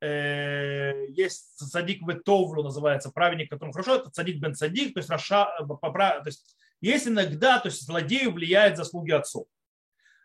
[0.01, 5.09] Э, есть садик в Товлю, называется, праведник, которому хорошо, это садик бен садик, то есть,
[5.09, 9.47] раша, то есть есть иногда, то есть злодею влияет заслуги отцов.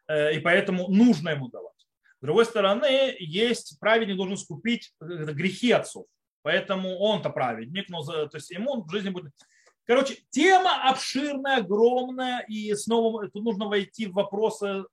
[0.07, 1.89] Э, и поэтому нужно ему давать.
[2.21, 6.07] С другой стороны, есть праведник должен скупить грехи отцов.
[6.43, 9.33] Поэтому он-то праведник, но то есть ему в жизни будет
[9.91, 14.85] Короче, тема обширная, огромная, и снова тут нужно войти в вопросы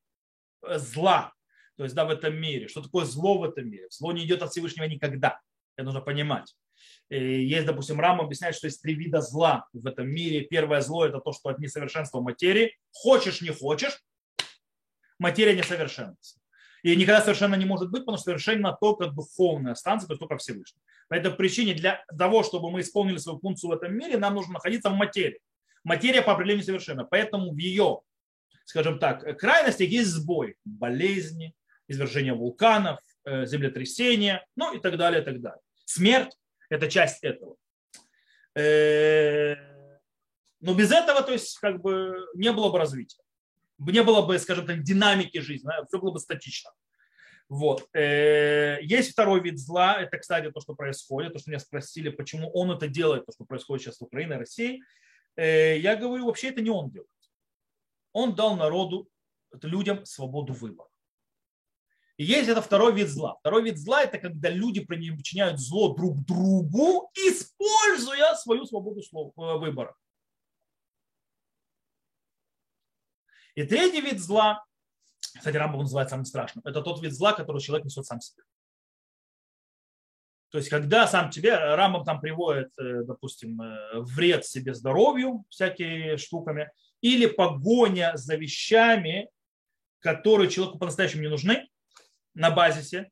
[0.63, 1.33] э, зла,
[1.75, 2.67] то есть да, в этом мире.
[2.67, 3.85] Что такое зло в этом мире?
[3.91, 5.39] Зло не идет от Всевышнего никогда.
[5.75, 6.55] Это нужно понимать.
[7.09, 10.41] И есть, допустим, Рама объясняет, что есть три вида зла в этом мире.
[10.41, 12.75] Первое зло– это то, что от несовершенства материи.
[12.91, 14.03] Хочешь, не хочешь,
[15.19, 16.41] материя несовершенства.
[16.81, 20.37] И никогда совершенно не может быть, потому что совершенно только духовная станция, то есть только
[20.37, 20.81] Всевышний.
[21.07, 24.53] По этой причине для того, чтобы мы исполнили свою функцию в этом мире, нам нужно
[24.53, 25.39] находиться в материи.
[25.83, 27.05] Материя по определению совершенно.
[27.05, 28.01] Поэтому в ее,
[28.65, 31.53] скажем так, крайностях есть сбой, болезни,
[31.87, 35.61] извержение вулканов, э, землетрясения, ну и так далее, и так далее.
[35.85, 36.37] Смерть–
[36.69, 37.55] это часть этого.
[38.55, 39.55] Э,
[40.59, 43.21] но без этого, то есть, как бы не было бы развития.
[43.77, 46.71] Не было бы, скажем так, динамики жизни, все было бы статично.
[47.49, 47.87] Вот.
[47.93, 52.51] Э, есть второй вид зла, это, кстати, то, что происходит, то, что меня спросили, почему
[52.51, 54.81] он это делает, то, что происходит сейчас в Украине, России.
[55.35, 57.09] Э, я говорю, вообще это не он делает.
[58.11, 59.07] Он дал народу,
[59.61, 60.89] людям свободу выбора.
[62.17, 63.35] И есть это второй вид зла.
[63.39, 69.95] Второй вид зла– это когда люди причиняют зло друг другу, используя свою свободу э, выбора.
[73.53, 74.65] И третий вид зла,
[75.37, 78.43] кстати, Рамбов называет самым страшным, это тот вид зла, который человек несет сам себе.
[80.49, 86.15] То есть, когда сам тебе, Рамбов там приводит, э, допустим, э, вред себе здоровью всякими
[86.15, 86.71] штуками,
[87.01, 89.29] или погоня за вещами,
[89.99, 91.67] которые человеку по-настоящему не нужны,
[92.33, 93.09] на базисе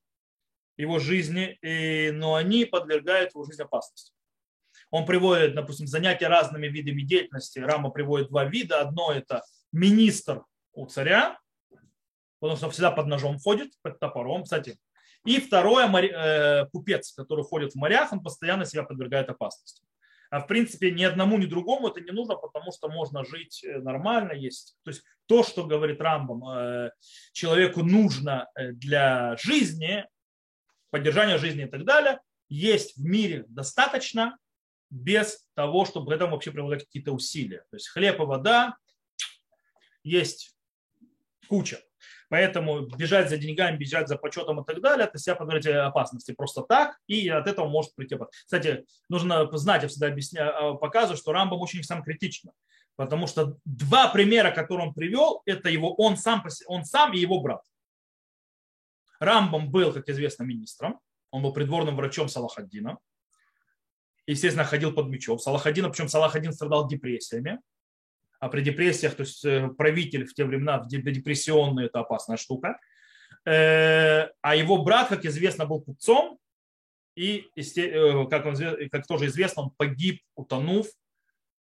[0.78, 4.14] его жизни, и, но они подвергают его жизнь опасности.
[4.92, 7.60] Он приводит, допустим, занятия разными видами деятельности.
[7.60, 8.82] Рама приводит два вида.
[8.82, 11.40] Одно это министр у царя,
[12.40, 14.78] потому что всегда под ножом ходит, под топором, кстати.
[15.26, 19.84] И второе, э, купец, который ходит в морях, он постоянно себя подвергает опасности.
[20.30, 23.80] А в принципе ни одному, ни другому это не нужно, потому что можно жить э,
[23.80, 24.34] нормально.
[24.34, 24.78] Есть.
[24.84, 26.92] То есть то, что говорит Рамбам, э,
[27.34, 30.06] человеку нужно для жизни,
[30.92, 34.38] поддержания жизни и так далее, есть в мире достаточно
[34.92, 37.66] без того, чтобы к этому вообще прилагать какие-то усилия.
[37.72, 38.76] То есть хлеб и вода
[40.04, 40.56] есть
[41.48, 41.80] куча.
[42.30, 46.62] Поэтому бежать за деньгами, бежать за почетом и так далее, это себя подвергать опасности просто
[46.62, 48.18] так, и от этого может прийти.
[48.46, 52.52] Кстати, нужно знать, я всегда объясняю, а, показываю, что Рамбам очень сам критично.
[52.96, 57.42] Потому что два примера, которые он привел, это его, он, сам, он сам и его
[57.42, 57.62] брат.
[59.20, 61.00] Рамбам был, как известно, министром.
[61.32, 62.98] Он был придворным врачом Салахаддина.
[64.28, 65.40] Естественно, ходил под мечом.
[65.40, 67.60] Салахаддина, причем Салахаддин страдал депрессиями
[68.40, 72.80] а при депрессиях, то есть э, правитель в те времена, в депрессионные, это опасная штука.
[73.46, 76.38] Э, а его брат, как известно, был купцом,
[77.16, 78.56] и, э, как, он,
[78.92, 80.88] как тоже известно, он погиб, утонув,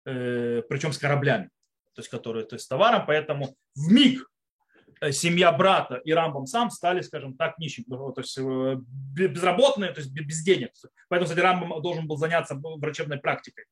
[0.04, 1.48] причем с кораблями,
[1.94, 4.30] то есть, которые, то есть с товаром, поэтому в миг
[5.12, 10.42] семья брата и Рамбом сам стали, скажем так, нищими, то есть безработные, то есть без
[10.42, 10.72] денег.
[11.08, 13.64] Поэтому, кстати, Рамбом должен был заняться врачебной практикой.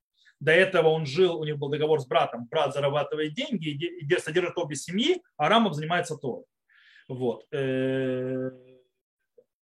[0.43, 4.59] До этого он жил, у них был договор с братом, брат зарабатывает деньги и содержит
[4.59, 6.47] обе семьи, а Рамов занимается Торой.
[7.07, 7.47] Вот.
[7.53, 8.51] Э,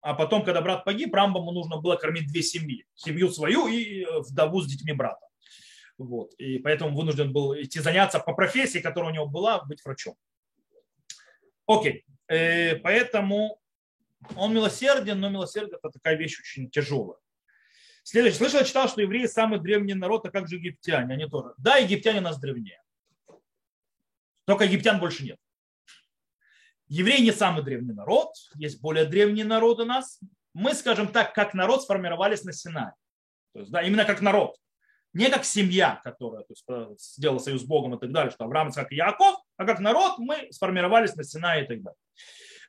[0.03, 2.85] а потом, когда брат погиб, Рамбаму нужно было кормить две семьи.
[2.95, 5.27] Семью свою и э, вдову с детьми брата.
[5.97, 6.35] Вот.
[6.35, 10.17] И поэтому вынужден был идти заняться по профессии, которая у него была, быть врачом.
[11.67, 12.05] Окей.
[12.29, 13.59] Э, поэтому
[14.37, 17.17] он милосерден, но милосердие это такая вещь очень тяжелая.
[18.09, 18.39] Следующий.
[18.39, 21.13] Слышал, читал, что евреи самый древний народ, а как же египтяне?
[21.13, 21.53] Они тоже.
[21.59, 22.81] Да, египтяне нас древнее.
[24.47, 25.37] Только египтян больше нет.
[26.87, 30.21] Евреи не самый древний народ, есть более древние народы нас.
[30.55, 32.95] Мы, скажем так, как народ сформировались на Синае.
[33.53, 34.57] То есть, да, именно как народ.
[35.13, 36.55] Не как семья, которая то
[36.89, 39.81] есть, сделала союз с Богом и так далее, что Авраам, как и Яков, а как
[39.81, 41.99] народ мы сформировались на Синае и так далее.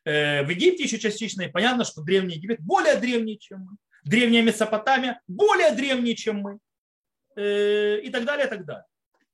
[0.03, 4.43] Э, в Египте еще частично, и понятно, что древний Египет более древний, чем мы древняя
[4.43, 6.59] Месопотамия более древние, чем мы,
[7.35, 8.85] э, и так далее, и так далее.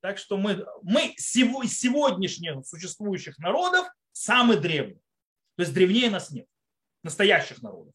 [0.01, 4.99] Так что мы, мы из сегодняшних существующих народов самые древние.
[5.55, 6.47] То есть древнее нас нет,
[7.03, 7.93] настоящих народов.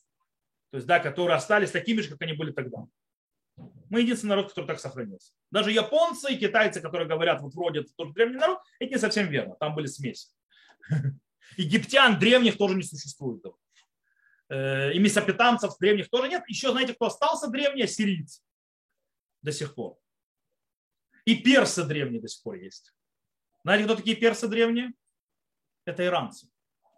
[0.71, 2.85] То есть, да, которые остались такими же, как они были тогда.
[3.91, 5.33] Мы единственный народ, который так сохранился.
[5.51, 9.29] Даже японцы и китайцы, которые говорят, вот вроде это тоже древний народ, это не совсем
[9.29, 9.57] верно.
[9.59, 10.29] Там были смеси.
[11.57, 13.45] Египтян древних тоже не существует.
[14.51, 16.43] Э, и месопотамцев древних тоже нет.
[16.49, 17.87] Еще знаете, кто остался древний?
[17.87, 18.43] Сирийцы
[19.43, 19.97] до сих пор.
[21.25, 22.93] И персы древние до сих пор есть.
[23.63, 24.93] Знаете, кто такие персы древние?
[25.85, 26.49] Это иранцы.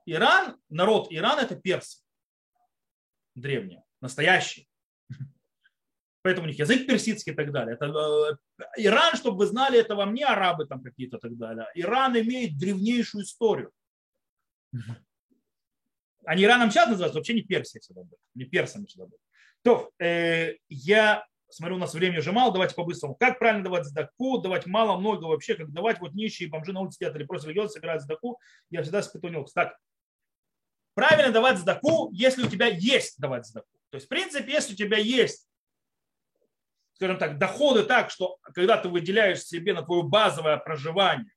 [0.06, 2.02] Иран, народ Иран это персы.
[3.34, 4.66] Древние, настоящие.
[6.22, 7.74] Поэтому у них язык персидский и так далее.
[7.74, 11.66] Это, э, Иран, чтобы вы знали, это вам не арабы там какие-то и так далее.
[11.74, 13.72] Иран имеет древнейшую историю
[16.24, 19.18] они Ираном сейчас называются, вообще не Персия всегда были, не персами всегда были.
[19.62, 23.14] То, э, я смотрю, у нас время уже мало, давайте по-быстрому.
[23.14, 26.96] Как правильно давать сдаку, давать мало, много вообще, как давать, вот нищие бомжи на улице
[26.96, 28.38] сидят или просто религиозно собирают сдаку,
[28.70, 29.76] я всегда испытывал Так,
[30.94, 33.68] правильно давать сдаку, если у тебя есть давать сдаку.
[33.90, 35.46] То есть, в принципе, если у тебя есть,
[36.94, 41.30] скажем так, доходы так, что когда ты выделяешь себе на твое базовое проживание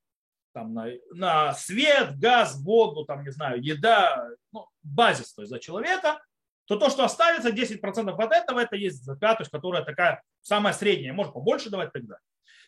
[0.56, 5.60] там, на, на свет, газ, воду, там, не знаю, еда, ну, базис, то есть за
[5.60, 6.24] человека,
[6.64, 10.74] то то, что останется, 10% от этого, это есть закат, то есть которая такая самая
[10.74, 12.20] средняя, может побольше давать тогда.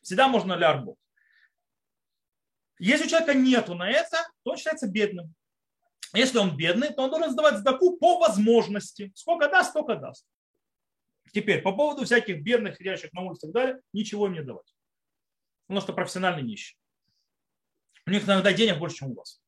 [0.01, 0.97] Всегда можно ля арбот.
[2.77, 5.33] Если у человека нету на это, то он считается бедным.
[6.13, 9.13] Если он бедный, то он должен сдавать сдаку по возможности.
[9.15, 10.25] Сколько даст, столько даст.
[11.33, 14.75] Теперь, по поводу всяких бедных, ходящих на улице и так далее, ничего им не давать.
[15.67, 16.77] Потому что профессионально нищий.
[18.07, 19.41] У них иногда денег больше, чем у вас.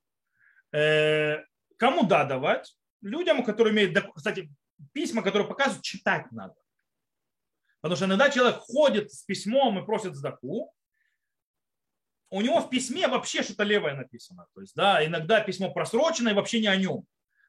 [0.73, 1.37] Э,
[1.77, 2.75] кому да давать?
[3.01, 4.51] Людям, которые имеют, кстати,
[4.91, 6.55] письма, которые показывают, читать надо.
[7.79, 10.73] Потому что иногда человек ходит с письмом и просит сдаку,
[12.31, 14.45] у него в письме вообще что-то левое написано.
[14.53, 17.05] То есть, да, иногда письмо просрочено и вообще не о нем.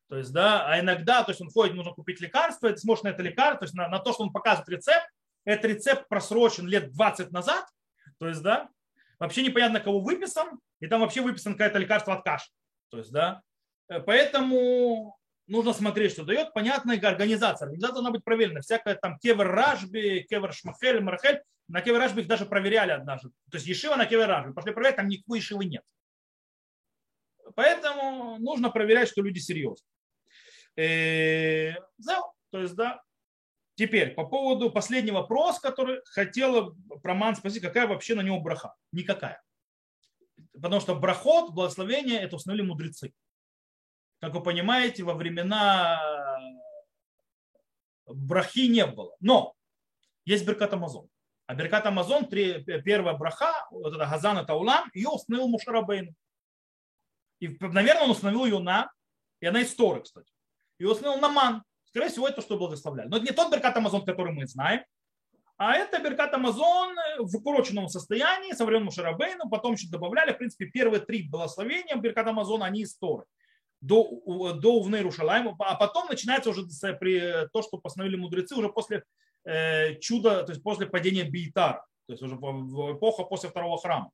[0.08, 3.08] То есть, да, а иногда, то есть он ходит, нужно купить лекарство, ты смотришь на
[3.08, 5.06] это лекарство, то есть на, на то, что он показывает рецепт,
[5.44, 7.66] этот рецепт просрочен лет 20 назад,
[8.18, 8.70] то есть, да,
[9.20, 12.52] вообще непонятно, кого выписан, и там вообще выписано какое-то лекарство от кашля.
[12.88, 13.42] То есть, да,
[13.88, 15.16] э, поэтому
[15.46, 17.66] нужно смотреть, что дает понятная организация.
[17.66, 18.60] Организация должна быть проверена.
[18.60, 21.42] Всякая там кевер ражби, кевер шмахель, марахель.
[21.68, 23.28] На кевер ражби их даже проверяли однажды.
[23.50, 24.52] То есть ешива на кевер ражби.
[24.52, 25.84] Пошли проверять, там никакой ешивы нет.
[27.54, 29.86] Поэтому нужно проверять, что люди серьезны.
[30.76, 31.74] Э,
[32.50, 33.02] то есть, да.
[33.80, 38.74] Теперь, по поводу последний вопрос, который хотела Роман спросить, какая вообще на него браха?
[38.92, 39.42] Никакая.
[40.52, 43.14] Потому что брахот, благословение, это установили мудрецы.
[44.18, 45.98] Как вы понимаете, во времена
[48.06, 49.16] брахи не было.
[49.18, 49.54] Но
[50.26, 51.08] есть Беркат Амазон.
[51.46, 56.14] А Беркат Амазон, первая браха, вот это Газан это Улам, ее установил Мушарабейн.
[57.38, 58.92] И, наверное, он установил ее на,
[59.40, 60.30] и она из Торы, кстати.
[60.76, 61.64] И установил на Ман.
[61.90, 63.08] Скорее всего, это что благословляли.
[63.08, 64.84] Но это не тот Беркат Амазон, который мы знаем,
[65.56, 69.48] а это Беркат Амазон в укороченном состоянии со времен Мушарабейна.
[69.50, 73.24] Потом еще добавляли, в принципе, первые три благословения Беркат Амазона, они из Торы
[73.80, 76.66] до, до Увны Рушалайма, а потом начинается уже
[76.98, 79.04] при, то, что постановили мудрецы уже после
[79.44, 84.10] э, чуда, то есть после падения Бейтара, то есть уже в эпоху после второго храма.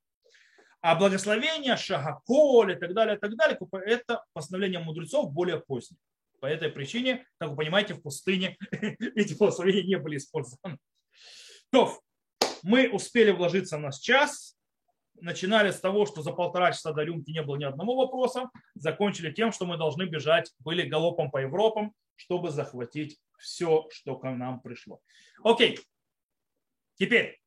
[0.81, 5.99] А благословение, Шагаколь и так далее, и так далее, это постановление мудрецов более позднее.
[6.41, 10.78] По этой причине, как вы понимаете, в пустыне эти благословения не были использованы.
[11.70, 11.99] То,
[12.62, 14.57] мы успели вложиться на час,
[15.20, 19.32] начинали с того, что за полтора часа до рюмки не было ни одного вопроса, закончили
[19.32, 24.61] тем, что мы должны бежать, были галопом по Европам, чтобы захватить все, что к нам
[24.61, 25.01] пришло.
[25.43, 25.78] Окей,
[26.95, 27.41] теперь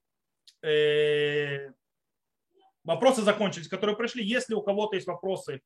[0.61, 1.71] э,
[2.83, 4.23] вопросы закончились, которые пришли.
[4.23, 5.61] Если у кого-то есть вопросы,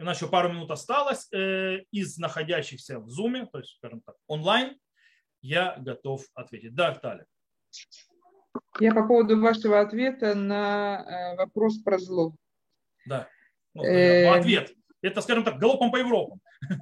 [0.00, 4.16] у нас еще пару минут осталось э, из находящихся в Zoom, то есть, скажем так,
[4.26, 4.76] онлайн,
[5.40, 6.74] я готов ответить.
[6.74, 7.26] Да, Таля.
[8.80, 12.34] Я по поводу вашего ответа на э, вопрос про зло.
[13.06, 13.28] Да.
[13.74, 13.82] Ну,
[14.32, 14.72] ответ.
[15.02, 16.40] Это, скажем так, галопом по Европам.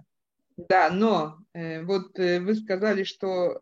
[0.59, 3.61] Да, но вот вы сказали, что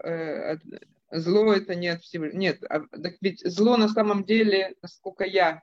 [1.10, 2.26] зло это не от всего.
[2.26, 5.62] Нет, а, так ведь зло на самом деле, насколько я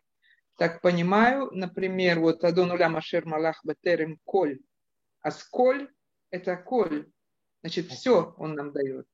[0.57, 4.59] так понимаю, например, вот Адон Улям Ашер Малах Бетерем Коль.
[5.21, 5.89] А сколь
[6.29, 7.11] это коль.
[7.61, 9.05] Значит, все он нам дает.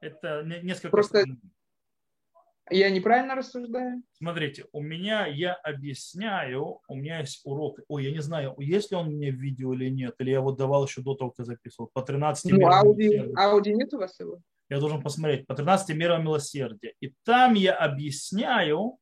[0.00, 0.90] Это несколько...
[0.90, 1.24] Просто
[2.70, 4.02] я неправильно рассуждаю?
[4.12, 7.78] Смотрите, у меня, я объясняю, у меня есть урок.
[7.86, 10.56] Ой, я не знаю, есть ли он мне в видео или нет, или я вот
[10.56, 14.40] давал еще до того, как записывал, по 13 ну, ауди, ауди нет у вас его?
[14.68, 16.92] Я должен посмотреть, по 13 мерам милосердия.
[17.00, 18.98] И там я объясняю,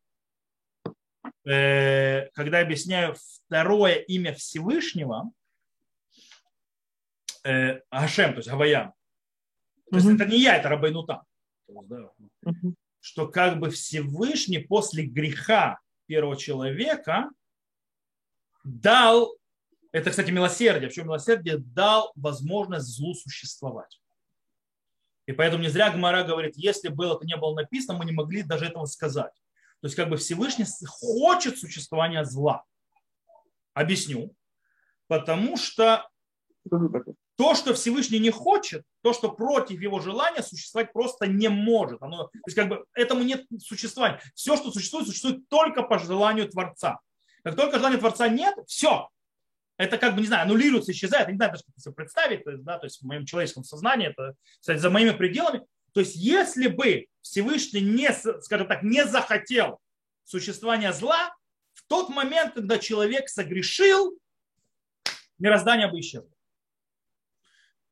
[1.44, 5.30] когда объясняю второе имя Всевышнего,
[7.44, 8.92] э, Гашем, то есть Гаваян.
[9.90, 10.68] То есть это не я, это.
[12.44, 12.74] Uh-huh
[13.04, 17.28] что как бы Всевышний после греха первого человека
[18.64, 19.36] дал,
[19.92, 24.00] это, кстати, милосердие, в чем милосердие, дал возможность злу существовать.
[25.26, 28.42] И поэтому не зря Гмара говорит, если бы это не было написано, мы не могли
[28.42, 29.34] даже этого сказать.
[29.84, 32.64] То есть как бы Всевышний хочет существования зла.
[33.74, 34.34] Объясню.
[35.08, 36.08] Потому что
[37.36, 42.00] то, что Всевышний не хочет, то, что против его желания существовать просто не может.
[42.00, 44.22] Оно, то есть как бы этому нет существования.
[44.34, 47.00] Все, что существует, существует только по желанию Творца.
[47.42, 49.10] Как только желания Творца нет, все.
[49.76, 51.26] Это как бы, не знаю, аннулируется, исчезает.
[51.26, 52.42] Я не знаю, даже как это себе представить.
[52.44, 55.60] То есть, да, то есть в моем человеческом сознании, это, кстати, за моими пределами.
[55.94, 59.80] То есть если бы Всевышний не, скажем так, не захотел
[60.24, 61.34] существования зла,
[61.72, 64.18] в тот момент, когда человек согрешил,
[65.38, 66.30] мироздание бы исчезло.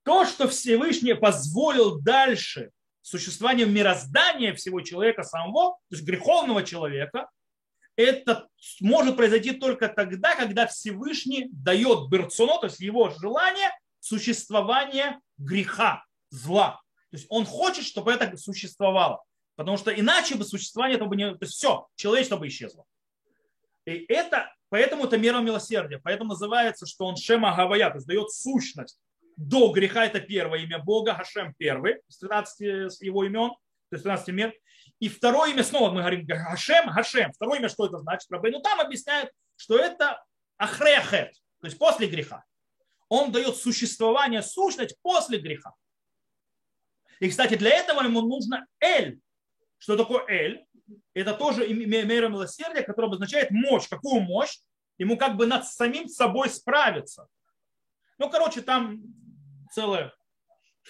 [0.02, 2.70] То, что Всевышний позволил дальше
[3.02, 7.30] существованию мироздания всего человека самого, то есть греховного человека,
[7.94, 8.48] это
[8.80, 16.80] может произойти только тогда, когда Всевышний дает Берцуно, то есть его желание существования греха, зла.
[17.12, 19.22] То есть он хочет, чтобы это существовало.
[19.54, 21.30] Потому что иначе бы существование этого бы не...
[21.32, 22.84] То есть все, человечество бы исчезло.
[23.84, 26.00] И это, поэтому это мера милосердия.
[26.02, 28.98] Поэтому называется, что он Шема Гавая, то есть дает сущность.
[29.36, 34.28] До греха это первое имя Бога, Хашем первый, из 13 его имен, то есть 13
[34.28, 34.54] мер.
[34.98, 37.30] И второе имя, снова мы говорим Хашем, Хашем.
[37.32, 38.30] Второе имя, что это значит?
[38.30, 40.24] Ну там объясняют, что это
[40.56, 42.42] Ахреахет, то есть после греха.
[43.10, 45.74] Он дает существование, сущность после греха.
[47.22, 49.20] И, кстати, для этого ему нужно Эль.
[49.78, 50.66] Что такое Эль?
[51.14, 53.88] Это тоже мера милосердия, которое обозначает мощь.
[53.88, 54.58] Какую мощь?
[54.98, 57.28] Ему как бы над самим собой справиться.
[58.18, 59.02] Ну, короче, там
[59.70, 60.12] целое,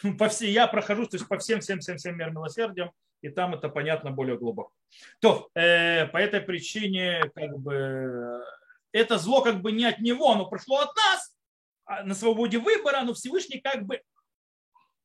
[0.18, 3.54] по всей, я прохожусь то есть по всем, всем, всем, всем мерам милосердиям, и там
[3.54, 4.72] это понятно более глубоко.
[5.20, 8.42] То, э, по этой причине, как бы,
[8.90, 11.36] это зло как бы не от него, оно пришло от нас,
[11.84, 14.00] а на свободе выбора, но Всевышний как бы,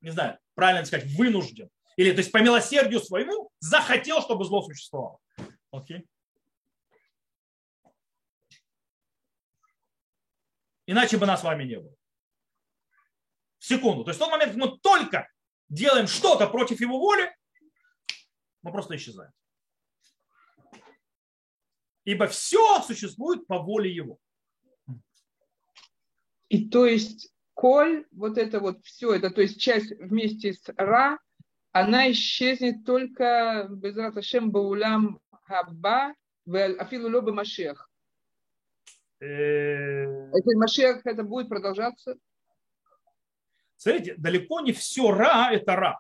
[0.02, 1.70] не знаю, правильно сказать, вынужден.
[1.96, 5.20] Или, то есть, по милосердию своему захотел, чтобы зло существовало.
[5.72, 6.06] Окей?
[10.86, 11.98] Иначе бы нас с вами не было
[13.68, 14.04] секунду.
[14.04, 15.30] То есть в тот момент, мы только
[15.70, 17.36] делаем что-то против его воли,
[18.62, 19.32] мы просто исчезаем.
[22.06, 24.18] Ибо все существует по воле его.
[26.48, 31.18] И то есть коль, вот это вот все, это то есть часть вместе с ра,
[31.72, 36.14] она исчезнет только без Раташем Баулям Хаба,
[36.46, 37.90] Афилу Лоба Машех.
[39.20, 42.18] Э, это Машех, это будет продолжаться?
[43.76, 46.00] Смотрите, далеко не все ра– это ра.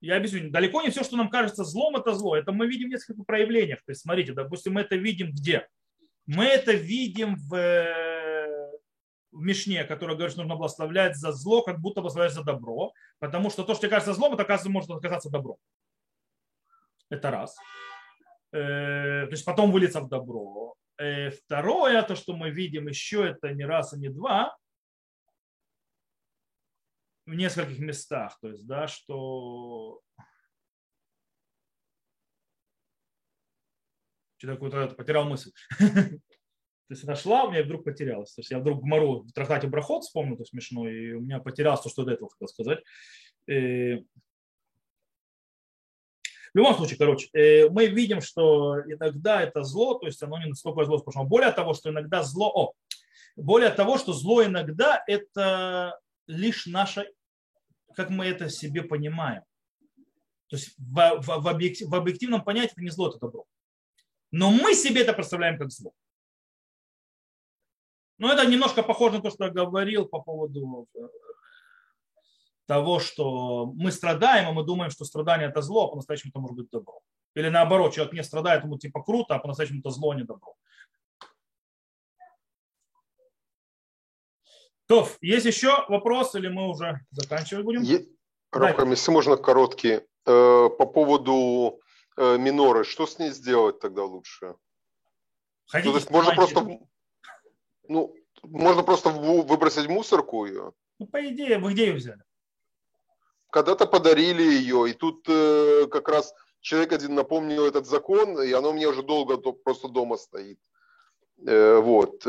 [0.00, 2.36] Я объясню, далеко не все, что нам кажется злом, это зло.
[2.36, 3.84] Это мы видим в нескольких проявлениях.
[3.84, 5.68] То есть, смотрите, допустим, мы это видим где?
[6.26, 7.54] Мы это видим в,
[9.30, 12.92] в Мишне, которая говорит, что нужно благословлять за зло, как будто благословлять за добро.
[13.18, 15.56] Потому что то, что тебе кажется злом, это, оказывается, может оказаться добром.
[17.10, 17.56] Это раз.
[18.52, 20.74] Э, то есть потом вылиться в добро.
[20.98, 24.56] Э, второе, то, что мы видим еще, это не раз и не два–
[27.28, 30.00] в нескольких местах, то есть, да, что
[34.38, 35.52] что такое потерял мысль.
[36.88, 38.32] То есть нашла, у меня вдруг потерялась.
[38.34, 41.82] То есть я вдруг Гмару в трактате Брахот вспомнил, то смешно, и у меня потерялось
[41.82, 42.78] то, что до этого хотел сказать.
[43.46, 43.52] И...
[43.52, 43.98] Э,
[46.54, 50.46] в любом случае, короче, э, мы видим, что иногда это зло, то есть оно не
[50.46, 52.72] настолько зло, что более того, что иногда зло, о,
[53.36, 57.06] более того, что зло иногда это лишь наша
[57.98, 59.42] как мы это себе понимаем.
[60.46, 63.44] То есть в, в, в, объектив, в объективном понятии это не зло, это добро.
[64.30, 65.92] Но мы себе это представляем как зло.
[68.18, 70.98] Но это немножко похоже на то, что я говорил по поводу э,
[72.66, 76.56] того, что мы страдаем, и мы думаем, что страдание это зло, а по-настоящему это может
[76.56, 77.00] быть добро.
[77.34, 80.54] Или наоборот, человек не страдает, ему типа круто, а по-настоящему это зло, а не добро.
[84.86, 87.82] То, есть еще вопрос или мы уже заканчивать будем?
[87.82, 88.06] Е...
[88.50, 90.00] Рафхам, если можно короткий.
[90.26, 91.80] Э, по поводу
[92.16, 94.54] э, миноры, что с ней сделать тогда лучше?
[95.66, 96.80] Хотите, ну, то есть можно просто,
[97.88, 100.72] ну, можно просто выбросить в мусорку ее?
[100.98, 102.22] Ну, по идее, вы где ее взяли?
[103.50, 108.72] Когда-то подарили ее, и тут э, как раз человек один напомнил этот закон, и оно
[108.72, 110.58] мне уже долго просто дома стоит.
[111.38, 112.26] вот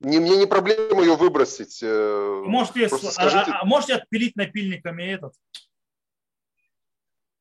[0.00, 1.80] не, мне не проблема ее выбросить.
[1.82, 3.52] Э, можете, а, скажите...
[3.52, 5.34] а, а можете отпилить напильниками этот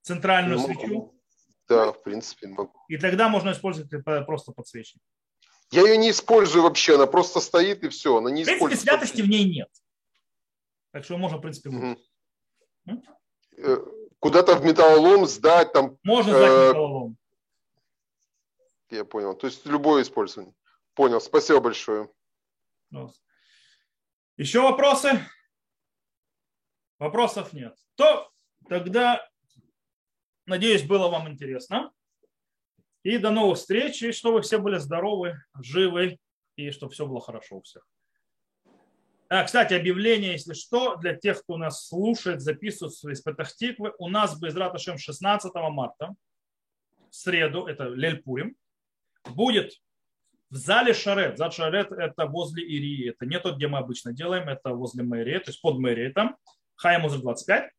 [0.02, 0.74] центральную могу.
[0.74, 1.22] свечу?
[1.70, 2.74] Да, в принципе, могу.
[2.90, 3.90] И тогда можно использовать
[4.26, 5.02] просто подсвечник.
[5.72, 8.18] Я ее не использую вообще, она просто стоит и все.
[8.18, 9.70] Она не в принципе, святости в ней нет.
[10.92, 11.98] Так что можно, в принципе, угу.
[14.20, 15.98] Куда-то в металлолом сдать там.
[16.04, 17.18] Можно сдать э, металлолом.
[18.90, 19.36] Я понял.
[19.36, 20.54] То есть любое использование.
[20.94, 21.22] Понял.
[21.22, 22.10] Спасибо большое.
[24.38, 25.26] Еще вопросы?
[26.98, 27.78] Вопросов нет.
[27.96, 28.30] То
[28.68, 29.30] тогда,
[30.46, 31.94] надеюсь, было вам интересно.
[33.04, 36.18] И до новых встреч, и чтобы все были здоровы, живы,
[36.56, 37.88] и чтобы все было хорошо у всех.
[39.30, 44.40] А, кстати, объявление, если что, для тех, кто нас слушает, записывает из Петахтиквы, у нас
[44.40, 46.16] без Раташем 16 марта,
[47.10, 48.56] в среду, это Лельпурим,
[49.26, 49.74] будет
[50.50, 51.38] в зале Шарет.
[51.38, 53.10] Зал Шарет это возле Ирии.
[53.10, 56.38] Это не то, где мы обычно делаем, это возле мэрии, то есть под мэрией там.
[56.76, 57.72] Хаймузер 25.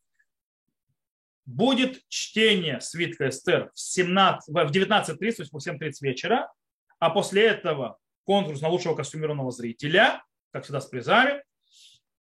[1.51, 6.51] Будет чтение свитка Эстер в, 17, в 19.30, то есть в 7.30 вечера,
[6.99, 11.43] а после этого конкурс на лучшего костюмированного зрителя, как всегда с призами,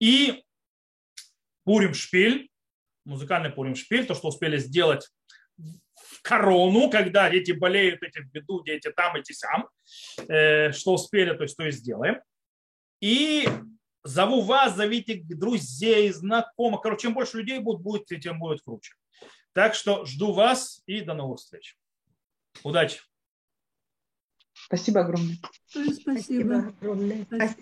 [0.01, 0.43] и
[1.64, 2.49] Пурим Шпиль,
[3.05, 5.09] музыкальный Пурим Шпиль, то, что успели сделать
[6.22, 9.68] корону, когда дети болеют, эти в беду, дети там, эти сам,
[10.28, 12.20] э, что успели, то есть то и сделаем.
[13.01, 13.49] И
[14.03, 16.83] зову вас, зовите друзей, знакомых.
[16.83, 18.95] Короче, чем больше людей будет, будет тем будет круче.
[19.53, 21.76] Так что жду вас и до новых встреч.
[22.62, 23.01] Удачи.
[24.53, 25.36] Спасибо огромное.
[25.66, 27.24] Спасибо огромное.
[27.24, 27.55] Спасибо.